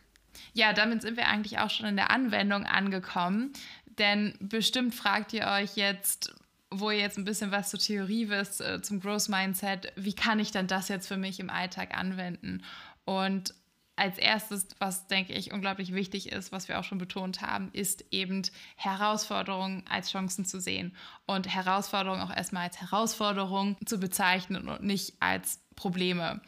Ja, 0.53 0.74
damit 0.74 1.01
sind 1.01 1.17
wir 1.17 1.27
eigentlich 1.27 1.60
auch 1.60 1.70
schon 1.70 1.86
in 1.86 1.96
der 1.96 2.10
Anwendung 2.10 2.65
angekommen. 2.65 3.53
Denn 3.98 4.36
bestimmt 4.39 4.94
fragt 4.94 5.34
ihr 5.34 5.48
euch 5.48 5.75
jetzt, 5.75 6.34
wo 6.69 6.91
ihr 6.91 7.00
jetzt 7.00 7.17
ein 7.17 7.25
bisschen 7.25 7.51
was 7.51 7.69
zur 7.69 7.79
Theorie 7.79 8.29
wisst, 8.29 8.62
äh, 8.62 8.81
zum 8.81 9.00
Growth 9.00 9.29
Mindset, 9.29 9.91
wie 9.95 10.13
kann 10.13 10.39
ich 10.39 10.51
dann 10.51 10.67
das 10.67 10.89
jetzt 10.89 11.07
für 11.07 11.17
mich 11.17 11.39
im 11.39 11.50
Alltag 11.50 11.97
anwenden? 11.97 12.63
Und 13.05 13.53
als 13.97 14.19
erstes, 14.19 14.67
was 14.77 15.07
denke 15.07 15.33
ich 15.33 15.51
unglaublich 15.51 15.93
wichtig 15.93 16.31
ist, 16.31 16.51
was 16.51 16.67
wir 16.67 16.79
auch 16.79 16.83
schon 16.83 17.00
betont 17.00 17.41
haben, 17.41 17.69
ist 17.74 18.05
eben 18.12 18.43
Herausforderungen 18.75 19.83
als 19.89 20.12
Chancen 20.12 20.45
zu 20.45 20.62
sehen 20.62 20.95
und 21.25 21.47
Herausforderungen 21.47 22.21
auch 22.21 22.36
erstmal 22.36 22.63
als 22.63 22.79
Herausforderungen 22.79 23.75
zu 23.86 23.97
bezeichnen 23.97 24.69
und 24.69 24.83
nicht 24.83 25.15
als 25.19 25.62
Probleme. 25.75 26.41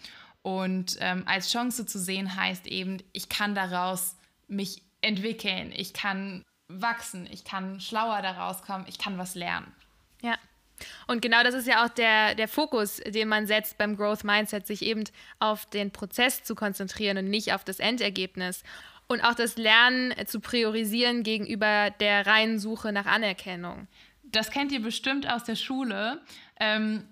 Und 0.44 0.98
ähm, 1.00 1.24
als 1.26 1.52
Chance 1.52 1.88
zu 1.88 1.98
sehen 1.98 2.36
heißt 2.36 2.68
eben, 2.68 3.02
ich 3.14 3.30
kann 3.30 3.56
daraus 3.56 4.16
mich 4.48 4.84
entwickeln, 5.02 5.74
ich 5.76 5.94
kann 5.94 6.44
wachsen, 6.68 7.28
ich 7.32 7.44
kann 7.44 7.80
schlauer 7.80 8.22
daraus 8.22 8.62
kommen, 8.62 8.86
ich 8.88 9.00
kann 9.00 9.18
was 9.18 9.34
lernen. 9.34 9.74
Ja. 10.22 10.38
Und 11.08 11.22
genau 11.22 11.44
das 11.44 11.54
ist 11.54 11.68
ja 11.68 11.84
auch 11.84 11.90
der, 11.90 12.36
der 12.36 12.48
Fokus, 12.48 12.98
den 12.98 13.28
man 13.28 13.48
setzt 13.48 13.78
beim 13.78 13.98
Growth 13.98 14.24
Mindset, 14.24 14.66
sich 14.66 14.82
eben 14.82 15.04
auf 15.40 15.66
den 15.66 15.92
Prozess 15.92 16.44
zu 16.44 16.56
konzentrieren 16.56 17.18
und 17.18 17.30
nicht 17.30 17.54
auf 17.54 17.64
das 17.64 17.80
Endergebnis. 17.80 18.64
Und 19.08 19.22
auch 19.22 19.34
das 19.34 19.58
Lernen 19.58 20.14
zu 20.28 20.40
priorisieren 20.40 21.24
gegenüber 21.24 21.90
der 22.00 22.28
reinen 22.28 22.60
Suche 22.60 22.92
nach 22.92 23.08
Anerkennung. 23.08 23.88
Das 24.24 24.52
kennt 24.52 24.72
ihr 24.72 24.82
bestimmt 24.82 25.28
aus 25.28 25.44
der 25.44 25.56
Schule. 25.56 26.22
Ähm, 26.60 27.08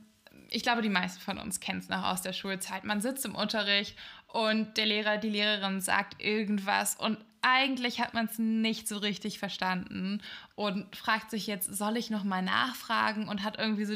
ich 0.50 0.64
glaube, 0.64 0.82
die 0.82 0.90
meisten 0.90 1.20
von 1.20 1.40
uns 1.40 1.60
kennen 1.60 1.80
es 1.80 1.90
noch 1.90 2.06
aus 2.06 2.22
der 2.22 2.34
Schulzeit. 2.34 2.84
Man 2.84 3.02
sitzt 3.02 3.26
im 3.26 3.36
Unterricht 3.36 3.98
und 4.28 4.78
der 4.78 4.86
Lehrer, 4.86 5.18
die 5.18 5.30
Lehrerin 5.30 5.82
sagt 5.82 6.22
irgendwas 6.22 6.96
und 6.96 7.18
eigentlich 7.48 8.02
hat 8.02 8.14
man 8.14 8.26
es 8.26 8.38
nicht 8.38 8.88
so 8.88 8.98
richtig 8.98 9.40
verstanden 9.40 10.22
und 10.56 10.94
fragt 10.96 11.32
sich 11.32 11.48
jetzt, 11.48 11.74
soll 11.74 11.96
ich 11.96 12.10
noch 12.10 12.26
mal 12.26 12.42
nachfragen 12.42 13.30
und 13.30 13.44
hat 13.44 13.58
irgendwie 13.58 13.86
so 13.86 13.96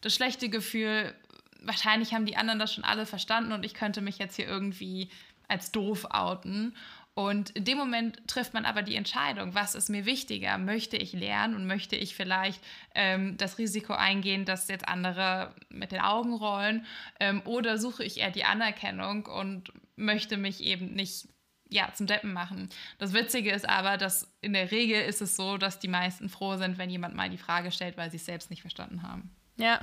das 0.00 0.14
schlechte 0.14 0.48
Gefühl, 0.48 1.14
wahrscheinlich 1.62 2.12
haben 2.12 2.26
die 2.26 2.36
anderen 2.36 2.58
das 2.58 2.74
schon 2.74 2.84
alle 2.84 3.06
verstanden 3.06 3.52
und 3.52 3.64
ich 3.64 3.74
könnte 3.74 4.00
mich 4.00 4.18
jetzt 4.18 4.34
hier 4.34 4.48
irgendwie 4.48 5.10
als 5.46 5.70
doof 5.70 6.06
outen. 6.10 6.74
Und 7.14 7.50
in 7.50 7.64
dem 7.64 7.78
Moment 7.78 8.20
trifft 8.28 8.54
man 8.54 8.64
aber 8.64 8.82
die 8.82 8.94
Entscheidung, 8.94 9.54
was 9.54 9.74
ist 9.74 9.90
mir 9.90 10.04
wichtiger? 10.04 10.56
Möchte 10.56 10.96
ich 10.96 11.12
lernen 11.12 11.56
und 11.56 11.66
möchte 11.66 11.96
ich 11.96 12.14
vielleicht 12.14 12.62
ähm, 12.94 13.36
das 13.36 13.58
Risiko 13.58 13.92
eingehen, 13.92 14.44
dass 14.44 14.68
jetzt 14.68 14.86
andere 14.86 15.54
mit 15.68 15.90
den 15.90 16.00
Augen 16.00 16.32
rollen? 16.34 16.86
Ähm, 17.18 17.42
oder 17.44 17.78
suche 17.78 18.04
ich 18.04 18.18
eher 18.18 18.30
die 18.30 18.44
Anerkennung 18.44 19.26
und 19.26 19.72
möchte 19.96 20.36
mich 20.36 20.60
eben 20.62 20.94
nicht 20.94 21.26
ja, 21.68 21.92
zum 21.94 22.06
Deppen 22.06 22.32
machen. 22.32 22.68
Das 22.98 23.12
Witzige 23.12 23.52
ist 23.52 23.68
aber, 23.68 23.96
dass 23.96 24.32
in 24.40 24.52
der 24.52 24.70
Regel 24.70 25.02
ist 25.02 25.20
es 25.20 25.36
so, 25.36 25.58
dass 25.58 25.78
die 25.78 25.88
meisten 25.88 26.28
froh 26.28 26.56
sind, 26.56 26.78
wenn 26.78 26.90
jemand 26.90 27.14
mal 27.14 27.30
die 27.30 27.38
Frage 27.38 27.70
stellt, 27.70 27.96
weil 27.96 28.10
sie 28.10 28.16
es 28.16 28.26
selbst 28.26 28.50
nicht 28.50 28.62
verstanden 28.62 29.02
haben. 29.02 29.30
Ja, 29.56 29.80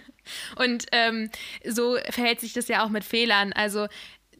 und 0.56 0.86
ähm, 0.92 1.30
so 1.64 1.98
verhält 2.10 2.40
sich 2.40 2.54
das 2.54 2.68
ja 2.68 2.84
auch 2.84 2.88
mit 2.88 3.04
Fehlern. 3.04 3.52
Also 3.52 3.88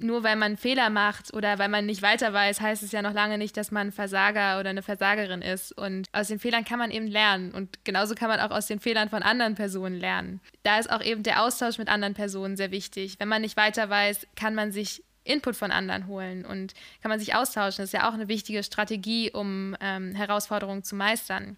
nur 0.00 0.22
weil 0.22 0.36
man 0.36 0.56
Fehler 0.56 0.90
macht 0.90 1.34
oder 1.34 1.58
weil 1.58 1.68
man 1.68 1.86
nicht 1.86 2.02
weiter 2.02 2.32
weiß, 2.32 2.60
heißt 2.60 2.82
es 2.82 2.92
ja 2.92 3.02
noch 3.02 3.12
lange 3.12 3.38
nicht, 3.38 3.56
dass 3.56 3.70
man 3.70 3.88
ein 3.88 3.92
Versager 3.92 4.60
oder 4.60 4.70
eine 4.70 4.82
Versagerin 4.82 5.42
ist. 5.42 5.76
Und 5.76 6.08
aus 6.12 6.28
den 6.28 6.38
Fehlern 6.38 6.64
kann 6.64 6.78
man 6.78 6.90
eben 6.90 7.06
lernen. 7.06 7.52
Und 7.52 7.84
genauso 7.84 8.14
kann 8.14 8.28
man 8.28 8.40
auch 8.40 8.50
aus 8.50 8.66
den 8.66 8.80
Fehlern 8.80 9.08
von 9.08 9.22
anderen 9.22 9.54
Personen 9.54 9.98
lernen. 9.98 10.40
Da 10.62 10.78
ist 10.78 10.90
auch 10.90 11.02
eben 11.02 11.22
der 11.22 11.42
Austausch 11.42 11.78
mit 11.78 11.88
anderen 11.88 12.14
Personen 12.14 12.56
sehr 12.56 12.70
wichtig. 12.70 13.16
Wenn 13.18 13.28
man 13.28 13.42
nicht 13.42 13.56
weiter 13.56 13.90
weiß, 13.90 14.26
kann 14.36 14.54
man 14.54 14.72
sich 14.72 15.02
Input 15.28 15.56
von 15.56 15.70
anderen 15.70 16.06
holen 16.06 16.44
und 16.44 16.74
kann 17.02 17.10
man 17.10 17.18
sich 17.18 17.34
austauschen. 17.34 17.82
Das 17.82 17.90
ist 17.90 17.92
ja 17.92 18.08
auch 18.08 18.14
eine 18.14 18.28
wichtige 18.28 18.62
Strategie, 18.62 19.30
um 19.30 19.76
ähm, 19.80 20.14
Herausforderungen 20.14 20.82
zu 20.82 20.96
meistern. 20.96 21.56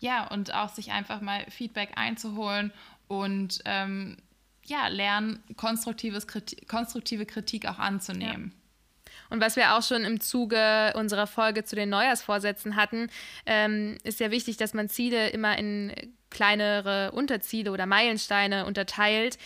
Ja, 0.00 0.26
und 0.28 0.54
auch 0.54 0.68
sich 0.70 0.92
einfach 0.92 1.20
mal 1.20 1.44
Feedback 1.50 1.90
einzuholen 1.96 2.72
und 3.08 3.60
ähm, 3.64 4.16
ja, 4.64 4.88
lernen, 4.88 5.42
konstruktives 5.56 6.26
Kritik, 6.26 6.68
konstruktive 6.68 7.26
Kritik 7.26 7.66
auch 7.66 7.78
anzunehmen. 7.78 8.52
Ja. 8.54 8.58
Und 9.30 9.40
was 9.40 9.56
wir 9.56 9.74
auch 9.74 9.82
schon 9.82 10.04
im 10.04 10.20
Zuge 10.20 10.92
unserer 10.94 11.26
Folge 11.26 11.64
zu 11.64 11.76
den 11.76 11.90
Neujahrsvorsätzen 11.90 12.76
hatten, 12.76 13.10
ähm, 13.46 13.98
ist 14.04 14.20
ja 14.20 14.30
wichtig, 14.30 14.56
dass 14.56 14.74
man 14.74 14.88
Ziele 14.88 15.30
immer 15.30 15.58
in 15.58 15.92
kleinere 16.30 17.12
Unterziele 17.12 17.72
oder 17.72 17.86
Meilensteine 17.86 18.66
unterteilt, 18.66 19.38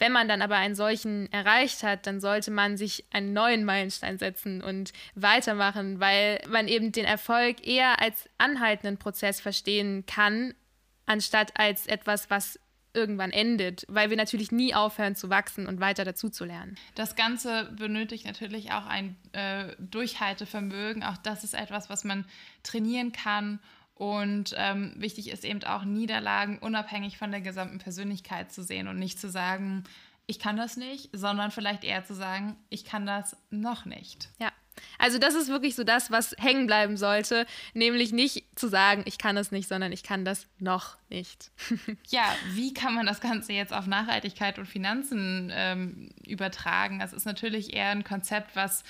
wenn 0.00 0.12
man 0.12 0.28
dann 0.28 0.42
aber 0.42 0.56
einen 0.56 0.74
solchen 0.74 1.30
erreicht 1.30 1.82
hat, 1.82 2.06
dann 2.06 2.20
sollte 2.20 2.50
man 2.50 2.76
sich 2.76 3.04
einen 3.12 3.32
neuen 3.34 3.64
Meilenstein 3.64 4.18
setzen 4.18 4.62
und 4.62 4.92
weitermachen, 5.14 6.00
weil 6.00 6.40
man 6.48 6.66
eben 6.68 6.90
den 6.90 7.04
Erfolg 7.04 7.66
eher 7.66 8.00
als 8.00 8.28
anhaltenden 8.38 8.96
Prozess 8.96 9.40
verstehen 9.40 10.04
kann, 10.06 10.54
anstatt 11.04 11.52
als 11.58 11.86
etwas, 11.86 12.30
was 12.30 12.58
irgendwann 12.94 13.30
endet, 13.30 13.84
weil 13.88 14.10
wir 14.10 14.16
natürlich 14.16 14.50
nie 14.50 14.74
aufhören 14.74 15.14
zu 15.14 15.30
wachsen 15.30 15.66
und 15.66 15.80
weiter 15.80 16.04
dazuzulernen. 16.04 16.76
Das 16.94 17.14
Ganze 17.14 17.70
benötigt 17.76 18.24
natürlich 18.24 18.72
auch 18.72 18.86
ein 18.86 19.16
äh, 19.32 19.76
Durchhaltevermögen. 19.78 21.04
Auch 21.04 21.18
das 21.18 21.44
ist 21.44 21.54
etwas, 21.54 21.88
was 21.88 22.04
man 22.04 22.24
trainieren 22.62 23.12
kann 23.12 23.60
und 24.00 24.54
ähm, 24.56 24.94
wichtig 24.96 25.28
ist 25.28 25.44
eben 25.44 25.62
auch, 25.64 25.84
Niederlagen 25.84 26.58
unabhängig 26.58 27.18
von 27.18 27.30
der 27.30 27.42
gesamten 27.42 27.76
Persönlichkeit 27.76 28.50
zu 28.50 28.62
sehen 28.62 28.88
und 28.88 28.98
nicht 28.98 29.20
zu 29.20 29.28
sagen, 29.28 29.84
ich 30.24 30.38
kann 30.38 30.56
das 30.56 30.78
nicht, 30.78 31.10
sondern 31.12 31.50
vielleicht 31.50 31.84
eher 31.84 32.02
zu 32.02 32.14
sagen, 32.14 32.56
ich 32.70 32.86
kann 32.86 33.04
das 33.04 33.36
noch 33.50 33.84
nicht. 33.84 34.30
Ja. 34.38 34.48
Also 34.96 35.18
das 35.18 35.34
ist 35.34 35.48
wirklich 35.50 35.74
so 35.74 35.84
das, 35.84 36.10
was 36.10 36.34
hängen 36.38 36.66
bleiben 36.66 36.96
sollte, 36.96 37.44
nämlich 37.74 38.10
nicht 38.10 38.46
zu 38.58 38.68
sagen, 38.68 39.02
ich 39.04 39.18
kann 39.18 39.36
es 39.36 39.50
nicht, 39.50 39.68
sondern 39.68 39.92
ich 39.92 40.02
kann 40.02 40.24
das 40.24 40.46
noch 40.58 40.96
nicht. 41.10 41.50
ja, 42.08 42.24
wie 42.52 42.72
kann 42.72 42.94
man 42.94 43.04
das 43.04 43.20
Ganze 43.20 43.52
jetzt 43.52 43.74
auf 43.74 43.86
Nachhaltigkeit 43.86 44.58
und 44.58 44.64
Finanzen 44.64 45.52
ähm, 45.54 46.08
übertragen? 46.26 47.00
Das 47.00 47.12
ist 47.12 47.26
natürlich 47.26 47.74
eher 47.74 47.90
ein 47.90 48.04
Konzept, 48.04 48.56
was 48.56 48.82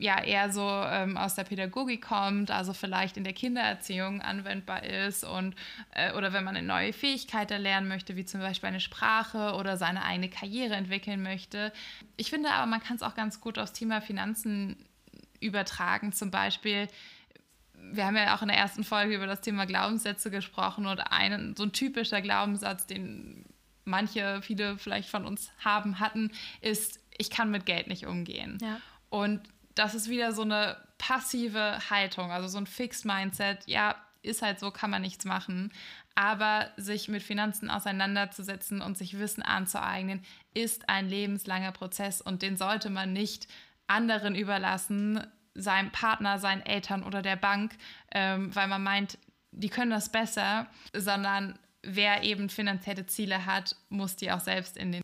ja 0.00 0.22
eher 0.22 0.50
so 0.50 0.66
ähm, 0.66 1.16
aus 1.16 1.34
der 1.34 1.44
Pädagogik 1.44 2.02
kommt, 2.02 2.50
also 2.50 2.72
vielleicht 2.72 3.16
in 3.18 3.24
der 3.24 3.34
Kindererziehung 3.34 4.22
anwendbar 4.22 4.82
ist 4.82 5.24
und 5.24 5.54
äh, 5.94 6.12
oder 6.14 6.32
wenn 6.32 6.42
man 6.42 6.56
eine 6.56 6.66
neue 6.66 6.92
Fähigkeit 6.92 7.50
erlernen 7.50 7.86
möchte, 7.86 8.16
wie 8.16 8.24
zum 8.24 8.40
Beispiel 8.40 8.68
eine 8.68 8.80
Sprache 8.80 9.54
oder 9.54 9.76
seine 9.76 10.02
eigene 10.04 10.30
Karriere 10.30 10.74
entwickeln 10.74 11.22
möchte. 11.22 11.72
Ich 12.16 12.30
finde 12.30 12.50
aber, 12.50 12.66
man 12.66 12.82
kann 12.82 12.96
es 12.96 13.02
auch 13.02 13.14
ganz 13.14 13.40
gut 13.40 13.58
aufs 13.58 13.74
Thema 13.74 14.00
Finanzen 14.00 14.86
übertragen. 15.38 16.12
Zum 16.12 16.30
Beispiel, 16.30 16.88
wir 17.74 18.06
haben 18.06 18.16
ja 18.16 18.34
auch 18.34 18.42
in 18.42 18.48
der 18.48 18.56
ersten 18.56 18.84
Folge 18.84 19.14
über 19.14 19.26
das 19.26 19.42
Thema 19.42 19.66
Glaubenssätze 19.66 20.30
gesprochen 20.30 20.86
und 20.86 20.98
einen, 20.98 21.54
so 21.56 21.64
ein 21.64 21.72
typischer 21.72 22.22
Glaubenssatz, 22.22 22.86
den 22.86 23.44
manche, 23.84 24.40
viele 24.40 24.78
vielleicht 24.78 25.10
von 25.10 25.26
uns 25.26 25.50
haben, 25.62 26.00
hatten, 26.00 26.32
ist, 26.62 27.00
ich 27.18 27.28
kann 27.28 27.50
mit 27.50 27.66
Geld 27.66 27.86
nicht 27.86 28.06
umgehen. 28.06 28.56
Ja. 28.62 28.80
Und 29.10 29.40
das 29.80 29.94
ist 29.94 30.10
wieder 30.10 30.32
so 30.32 30.42
eine 30.42 30.76
passive 30.98 31.78
Haltung, 31.88 32.30
also 32.30 32.48
so 32.48 32.58
ein 32.58 32.66
Fixed 32.66 33.06
Mindset. 33.06 33.66
Ja, 33.66 33.96
ist 34.22 34.42
halt 34.42 34.60
so, 34.60 34.70
kann 34.70 34.90
man 34.90 35.00
nichts 35.00 35.24
machen. 35.24 35.72
Aber 36.14 36.70
sich 36.76 37.08
mit 37.08 37.22
Finanzen 37.22 37.70
auseinanderzusetzen 37.70 38.82
und 38.82 38.98
sich 38.98 39.18
Wissen 39.18 39.42
anzueignen, 39.42 40.22
ist 40.52 40.90
ein 40.90 41.08
lebenslanger 41.08 41.72
Prozess 41.72 42.20
und 42.20 42.42
den 42.42 42.58
sollte 42.58 42.90
man 42.90 43.14
nicht 43.14 43.48
anderen 43.86 44.34
überlassen, 44.34 45.26
seinem 45.54 45.90
Partner, 45.92 46.38
seinen 46.38 46.60
Eltern 46.60 47.02
oder 47.02 47.22
der 47.22 47.36
Bank, 47.36 47.72
ähm, 48.12 48.54
weil 48.54 48.68
man 48.68 48.82
meint, 48.82 49.16
die 49.50 49.70
können 49.70 49.90
das 49.90 50.12
besser, 50.12 50.66
sondern 50.92 51.58
wer 51.82 52.22
eben 52.22 52.50
finanzielle 52.50 53.06
Ziele 53.06 53.46
hat, 53.46 53.74
muss 53.88 54.16
die 54.16 54.30
auch 54.30 54.40
selbst 54.40 54.76
in 54.76 54.92
den 54.92 55.02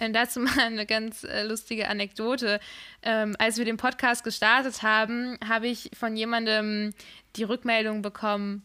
und 0.00 0.12
dazu 0.12 0.40
mal 0.40 0.58
eine 0.58 0.86
ganz 0.86 1.24
äh, 1.24 1.42
lustige 1.42 1.88
Anekdote. 1.88 2.60
Ähm, 3.02 3.36
als 3.38 3.58
wir 3.58 3.64
den 3.64 3.76
Podcast 3.76 4.24
gestartet 4.24 4.82
haben, 4.82 5.38
habe 5.46 5.68
ich 5.68 5.90
von 5.98 6.16
jemandem 6.16 6.94
die 7.36 7.44
Rückmeldung 7.44 8.02
bekommen, 8.02 8.62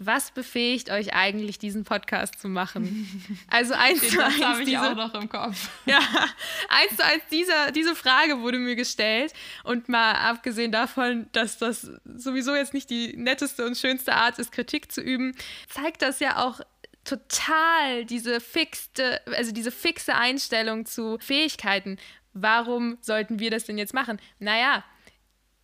was 0.00 0.30
befähigt 0.30 0.90
euch 0.90 1.12
eigentlich, 1.14 1.58
diesen 1.58 1.84
Podcast 1.84 2.38
zu 2.40 2.48
machen? 2.48 3.06
Also 3.50 3.74
eins 3.74 4.08
zu 4.08 4.22
eins. 4.22 4.42
habe 4.42 4.60
ich 4.60 4.68
diese, 4.68 4.92
auch 4.92 4.94
noch 4.94 5.14
im 5.14 5.28
Kopf. 5.28 5.70
Ja, 5.86 6.00
eins 6.68 6.96
zu 6.96 7.04
eins 7.04 7.22
dieser, 7.30 7.72
diese 7.72 7.96
Frage 7.96 8.40
wurde 8.40 8.58
mir 8.58 8.76
gestellt. 8.76 9.32
Und 9.64 9.88
mal 9.88 10.12
abgesehen 10.12 10.70
davon, 10.70 11.26
dass 11.32 11.58
das 11.58 11.90
sowieso 12.04 12.54
jetzt 12.54 12.74
nicht 12.74 12.90
die 12.90 13.16
netteste 13.16 13.66
und 13.66 13.76
schönste 13.76 14.14
Art 14.14 14.38
ist, 14.38 14.52
Kritik 14.52 14.92
zu 14.92 15.00
üben, 15.00 15.34
zeigt 15.68 16.02
das 16.02 16.20
ja 16.20 16.44
auch 16.44 16.60
total 17.08 18.04
diese 18.04 18.40
fixte, 18.40 19.26
also 19.34 19.52
diese 19.52 19.70
fixe 19.70 20.14
Einstellung 20.14 20.84
zu 20.84 21.18
Fähigkeiten. 21.20 21.96
Warum 22.34 22.98
sollten 23.00 23.38
wir 23.38 23.50
das 23.50 23.64
denn 23.64 23.78
jetzt 23.78 23.94
machen? 23.94 24.20
Naja, 24.38 24.84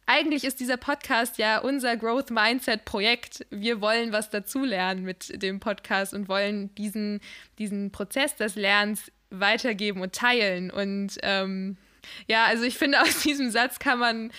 eigentlich 0.06 0.44
ist 0.44 0.60
dieser 0.60 0.78
Podcast 0.78 1.36
ja 1.38 1.58
unser 1.58 1.96
Growth 1.96 2.30
Mindset 2.30 2.84
Projekt. 2.84 3.46
Wir 3.50 3.80
wollen 3.80 4.12
was 4.12 4.30
dazulernen 4.30 5.04
mit 5.04 5.42
dem 5.42 5.60
Podcast 5.60 6.14
und 6.14 6.28
wollen 6.28 6.74
diesen, 6.76 7.20
diesen 7.58 7.92
Prozess 7.92 8.36
des 8.36 8.54
Lernens 8.54 9.12
weitergeben 9.30 10.00
und 10.00 10.14
teilen. 10.14 10.70
Und 10.70 11.18
ähm, 11.22 11.76
ja, 12.26 12.44
also 12.44 12.64
ich 12.64 12.76
finde, 12.76 13.00
aus 13.02 13.22
diesem 13.22 13.50
Satz 13.50 13.78
kann 13.78 13.98
man, 13.98 14.32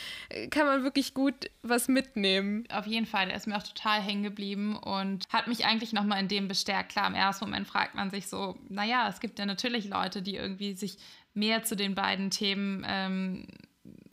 kann 0.49 0.65
man 0.65 0.83
wirklich 0.83 1.13
gut 1.13 1.49
was 1.61 1.87
mitnehmen. 1.87 2.65
Auf 2.71 2.85
jeden 2.85 3.05
Fall, 3.05 3.29
er 3.29 3.37
ist 3.37 3.47
mir 3.47 3.57
auch 3.57 3.63
total 3.63 4.01
hängen 4.01 4.23
geblieben 4.23 4.75
und 4.75 5.25
hat 5.29 5.47
mich 5.47 5.65
eigentlich 5.65 5.93
nochmal 5.93 6.19
in 6.19 6.27
dem 6.27 6.47
bestärkt. 6.47 6.91
Klar, 6.91 7.07
im 7.07 7.15
ersten 7.15 7.45
Moment 7.45 7.67
fragt 7.67 7.95
man 7.95 8.09
sich 8.09 8.27
so, 8.27 8.57
naja, 8.69 9.07
es 9.09 9.19
gibt 9.19 9.39
ja 9.39 9.45
natürlich 9.45 9.87
Leute, 9.87 10.21
die 10.21 10.35
irgendwie 10.35 10.73
sich 10.73 10.97
mehr 11.33 11.63
zu 11.63 11.75
den 11.75 11.95
beiden 11.95 12.29
Themen 12.29 12.85
ähm, 12.87 13.47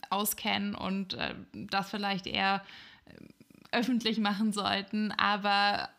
auskennen 0.09 0.75
und 0.75 1.15
äh, 1.15 1.35
das 1.53 1.89
vielleicht 1.89 2.27
eher 2.27 2.63
äh, 3.05 3.77
öffentlich 3.77 4.19
machen 4.19 4.53
sollten. 4.53 5.11
Aber 5.11 5.89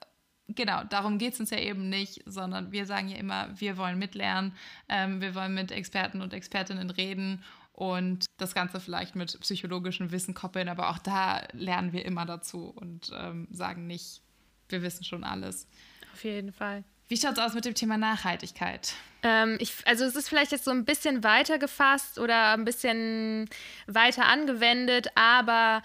genau, 0.49 0.85
darum 0.85 1.19
geht 1.19 1.35
es 1.35 1.41
uns 1.41 1.51
ja 1.51 1.59
eben 1.59 1.89
nicht, 1.89 2.23
sondern 2.27 2.73
wir 2.73 2.87
sagen 2.87 3.09
ja 3.09 3.17
immer, 3.17 3.49
wir 3.59 3.77
wollen 3.77 3.99
mitlernen, 3.99 4.55
ähm, 4.89 5.21
wir 5.21 5.35
wollen 5.35 5.55
mit 5.55 5.71
Experten 5.73 6.21
und 6.21 6.33
Expertinnen 6.33 6.91
reden 6.91 7.43
und 7.73 8.27
das 8.37 8.55
Ganze 8.55 8.81
vielleicht 8.81 9.17
mit 9.17 9.39
psychologischem 9.41 10.13
Wissen 10.13 10.35
koppeln, 10.35 10.69
aber 10.69 10.91
auch 10.91 10.99
da 10.99 11.43
lernen 11.53 11.93
wir 11.93 12.05
immer 12.05 12.25
dazu 12.25 12.73
und 12.75 13.11
ähm, 13.15 13.49
sagen 13.51 13.87
nicht, 13.87 14.23
wir 14.69 14.83
wissen 14.83 15.05
schon 15.05 15.25
alles. 15.25 15.67
Auf 16.13 16.25
jeden 16.25 16.53
Fall. 16.53 16.85
Wie 17.09 17.17
schaut 17.17 17.33
es 17.33 17.39
aus 17.39 17.55
mit 17.55 17.65
dem 17.65 17.75
Thema 17.75 17.99
Nachhaltigkeit? 17.99 18.95
Ähm, 19.23 19.57
ich, 19.61 19.75
also 19.85 20.05
es 20.05 20.17
ist 20.17 20.29
vielleicht 20.29 20.53
jetzt 20.53 20.65
so 20.65 20.71
ein 20.71 20.85
bisschen 20.85 21.23
weiter 21.23 21.59
gefasst 21.59 22.19
oder 22.19 22.53
ein 22.53 22.65
bisschen 22.65 23.49
weiter 23.87 24.27
angewendet, 24.27 25.09
aber 25.15 25.83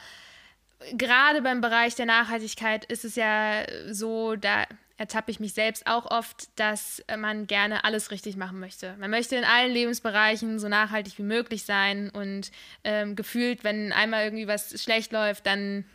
gerade 0.93 1.41
beim 1.41 1.62
Bereich 1.62 1.95
der 1.95 2.05
Nachhaltigkeit 2.05 2.86
ist 2.86 3.05
es 3.05 3.15
ja 3.15 3.63
so, 3.89 4.36
da 4.36 4.65
ertappe 4.98 5.31
ich 5.31 5.39
mich 5.39 5.53
selbst 5.53 5.88
auch 5.88 6.05
oft, 6.12 6.50
dass 6.57 7.01
man 7.17 7.48
gerne 7.48 7.86
alles 7.86 8.12
richtig 8.12 8.36
machen 8.36 8.60
möchte. 8.60 8.95
Man 8.99 9.10
möchte 9.10 9.38
in 9.38 9.45
allen 9.45 9.71
Lebensbereichen 9.71 10.60
so 10.60 10.67
nachhaltig 10.67 11.17
wie 11.17 11.23
möglich 11.23 11.63
sein 11.63 12.10
und 12.10 12.51
ähm, 12.84 13.15
gefühlt, 13.15 13.63
wenn 13.63 13.93
einmal 13.93 14.25
irgendwie 14.25 14.47
was 14.47 14.82
schlecht 14.82 15.13
läuft, 15.13 15.45
dann 15.45 15.86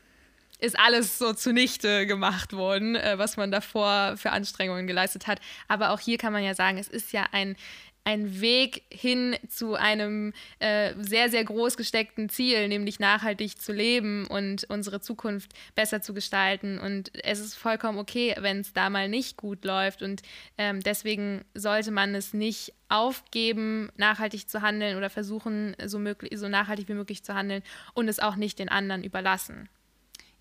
ist 0.58 0.78
alles 0.78 1.18
so 1.18 1.34
zunichte 1.34 2.06
gemacht 2.06 2.54
worden, 2.54 2.96
äh, 2.96 3.18
was 3.18 3.36
man 3.36 3.50
davor 3.50 4.16
für 4.16 4.30
Anstrengungen 4.30 4.86
geleistet 4.86 5.26
hat. 5.26 5.38
Aber 5.68 5.90
auch 5.90 6.00
hier 6.00 6.16
kann 6.16 6.32
man 6.32 6.42
ja 6.42 6.54
sagen, 6.54 6.78
es 6.78 6.88
ist 6.88 7.12
ja 7.12 7.26
ein, 7.32 7.56
ein 8.04 8.40
Weg 8.40 8.82
hin 8.90 9.34
zu 9.48 9.74
einem 9.74 10.32
äh, 10.58 10.92
sehr, 10.98 11.30
sehr 11.30 11.44
groß 11.44 11.76
gesteckten 11.76 12.28
Ziel, 12.28 12.68
nämlich 12.68 13.00
nachhaltig 13.00 13.58
zu 13.58 13.72
leben 13.72 14.26
und 14.26 14.64
unsere 14.68 15.00
Zukunft 15.00 15.52
besser 15.74 16.02
zu 16.02 16.12
gestalten. 16.12 16.78
Und 16.78 17.10
es 17.24 17.40
ist 17.40 17.54
vollkommen 17.54 17.98
okay, 17.98 18.34
wenn 18.38 18.60
es 18.60 18.74
da 18.74 18.90
mal 18.90 19.08
nicht 19.08 19.38
gut 19.38 19.64
läuft. 19.64 20.02
Und 20.02 20.22
ähm, 20.58 20.80
deswegen 20.80 21.44
sollte 21.54 21.90
man 21.90 22.14
es 22.14 22.34
nicht 22.34 22.74
aufgeben, 22.90 23.90
nachhaltig 23.96 24.48
zu 24.48 24.60
handeln 24.60 24.96
oder 24.98 25.08
versuchen, 25.08 25.74
so, 25.86 25.98
möglich, 25.98 26.38
so 26.38 26.48
nachhaltig 26.48 26.88
wie 26.88 26.94
möglich 26.94 27.24
zu 27.24 27.34
handeln 27.34 27.62
und 27.94 28.08
es 28.08 28.20
auch 28.20 28.36
nicht 28.36 28.58
den 28.58 28.68
anderen 28.68 29.02
überlassen. 29.02 29.68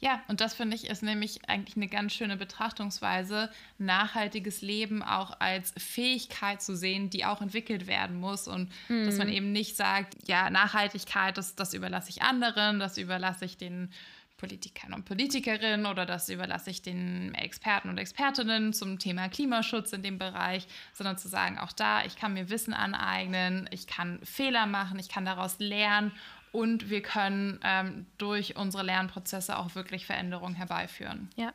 Ja, 0.04 0.22
und 0.28 0.42
das 0.42 0.54
finde 0.54 0.76
ich 0.76 0.90
ist 0.90 1.02
nämlich 1.02 1.48
eigentlich 1.48 1.78
eine 1.78 1.88
ganz 1.88 2.14
schöne 2.14 2.36
Betrachtungsweise, 2.36 3.50
nachhaltiges 3.78 4.62
Leben 4.62 5.02
auch 5.02 5.40
als 5.40 5.74
Fähigkeit 5.78 6.62
zu 6.62 6.76
sehen, 6.76 7.10
die 7.10 7.24
auch 7.24 7.42
entwickelt 7.42 7.88
werden 7.88 8.20
muss 8.20 8.50
und 8.50 8.70
mhm. 8.90 9.06
dass 9.06 9.18
man 9.18 9.28
mhm. 9.28 9.34
eben 9.34 9.52
nicht 9.54 9.78
sagt, 9.78 10.16
ja, 10.28 10.50
Nachhaltigkeit, 10.50 11.38
das, 11.38 11.56
das 11.56 11.74
überlasse 11.74 12.10
ich 12.10 12.22
anderen, 12.22 12.82
das 12.82 12.98
überlasse 12.98 13.46
ich 13.46 13.56
den 13.56 13.94
Politikern 14.36 14.94
und 14.94 15.06
Politikerinnen 15.06 15.86
oder 15.86 16.06
das 16.06 16.28
überlasse 16.28 16.70
ich 16.70 16.82
den 16.82 17.34
Experten 17.34 17.88
und 17.88 17.98
Expertinnen 17.98 18.74
zum 18.74 19.00
Thema 19.00 19.30
Klimaschutz 19.30 19.94
in 19.94 20.04
dem 20.04 20.18
Bereich, 20.18 20.68
sondern 20.92 21.18
zu 21.18 21.30
sagen, 21.30 21.58
auch 21.58 21.72
da, 21.72 22.04
ich 22.04 22.18
kann 22.18 22.34
mir 22.34 22.50
Wissen 22.50 22.74
aneignen, 22.74 23.70
ich 23.72 23.88
kann 23.88 24.20
Fehler 24.26 24.66
machen, 24.66 25.00
ich 25.00 25.08
kann 25.08 25.24
daraus 25.24 25.60
lernen 25.60 26.12
und 26.54 26.90
wir 26.90 27.02
können 27.02 27.60
ähm, 27.64 28.06
durch 28.18 28.56
unsere 28.56 28.84
Lernprozesse 28.84 29.58
auch 29.58 29.76
wirklich 29.76 30.06
Veränderungen 30.06 30.56
herbeiführen. 30.56 31.30
Ja. 31.36 31.52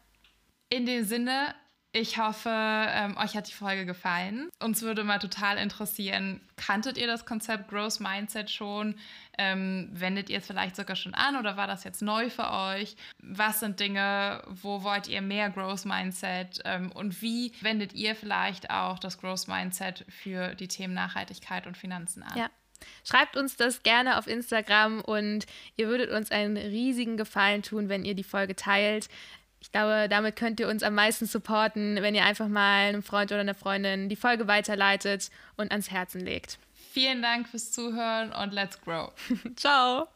In 0.71 0.87
dem 0.87 1.05
Sinne, 1.05 1.55
ich 1.93 2.19
hoffe, 2.19 2.51
ähm, 2.51 3.17
euch 3.17 3.37
hat 3.37 3.49
die 3.49 3.55
Folge 3.55 3.87
gefallen. 3.87 4.51
Uns 4.61 4.83
würde 4.83 5.05
mal 5.05 5.21
total 5.21 5.57
interessieren, 5.57 6.41
kanntet 6.57 6.99
ihr 6.99 7.07
das 7.07 7.25
Konzept 7.25 7.71
Growth 7.71 8.01
Mindset 8.01 8.51
schon? 8.51 8.97
Ähm, 9.39 9.89
wendet 9.93 10.31
ihr 10.31 10.39
es 10.39 10.47
vielleicht 10.49 10.75
sogar 10.75 10.97
schon 10.97 11.15
an 11.15 11.37
oder 11.37 11.57
war 11.57 11.69
das 11.69 11.85
jetzt 11.85 12.03
neu 12.03 12.29
für 12.29 12.51
euch? 12.51 12.97
Was 13.23 13.61
sind 13.61 13.79
Dinge, 13.79 14.43
wo 14.49 14.83
wollt 14.83 15.07
ihr 15.07 15.23
mehr 15.23 15.49
Growth 15.49 15.87
Mindset? 15.87 16.61
Ähm, 16.65 16.91
und 16.91 17.23
wie 17.23 17.53
wendet 17.61 17.95
ihr 17.95 18.17
vielleicht 18.17 18.69
auch 18.69 18.99
das 18.99 19.19
Growth 19.19 19.47
Mindset 19.47 20.05
für 20.09 20.57
die 20.57 20.69
Themen 20.69 20.93
Nachhaltigkeit 20.93 21.69
und 21.69 21.77
Finanzen 21.77 22.25
an? 22.25 22.37
Ja. 22.37 22.51
Schreibt 23.05 23.37
uns 23.37 23.57
das 23.57 23.83
gerne 23.83 24.19
auf 24.19 24.27
Instagram 24.27 25.01
und 25.01 25.47
ihr 25.77 25.89
würdet 25.89 26.11
uns 26.11 26.31
einen 26.31 26.57
riesigen 26.57 27.17
Gefallen 27.17 27.63
tun, 27.63 27.89
wenn 27.89 28.05
ihr 28.05 28.15
die 28.15 28.25
Folge 28.25 28.57
teilt. 28.57 29.09
Ich 29.61 29.73
glaube, 29.73 30.09
damit 30.09 30.37
könnt 30.37 30.61
ihr 30.61 30.69
uns 30.69 30.83
am 30.83 30.95
meisten 30.95 31.27
supporten, 31.27 31.99
wenn 32.01 32.15
ihr 32.15 32.25
einfach 32.25 32.49
mal 32.49 32.89
einem 32.89 33.03
Freund 33.03 33.33
oder 33.33 33.41
einer 33.41 33.55
Freundin 33.55 34.09
die 34.09 34.17
Folge 34.17 34.47
weiterleitet 34.47 35.31
und 35.57 35.71
ans 35.73 35.91
Herzen 35.91 36.21
legt. 36.21 36.59
Vielen 36.93 37.23
Dank 37.23 37.49
fürs 37.49 37.73
Zuhören 37.73 38.33
und 38.33 38.53
let's 38.53 38.81
grow. 38.81 39.13
Ciao. 39.57 40.09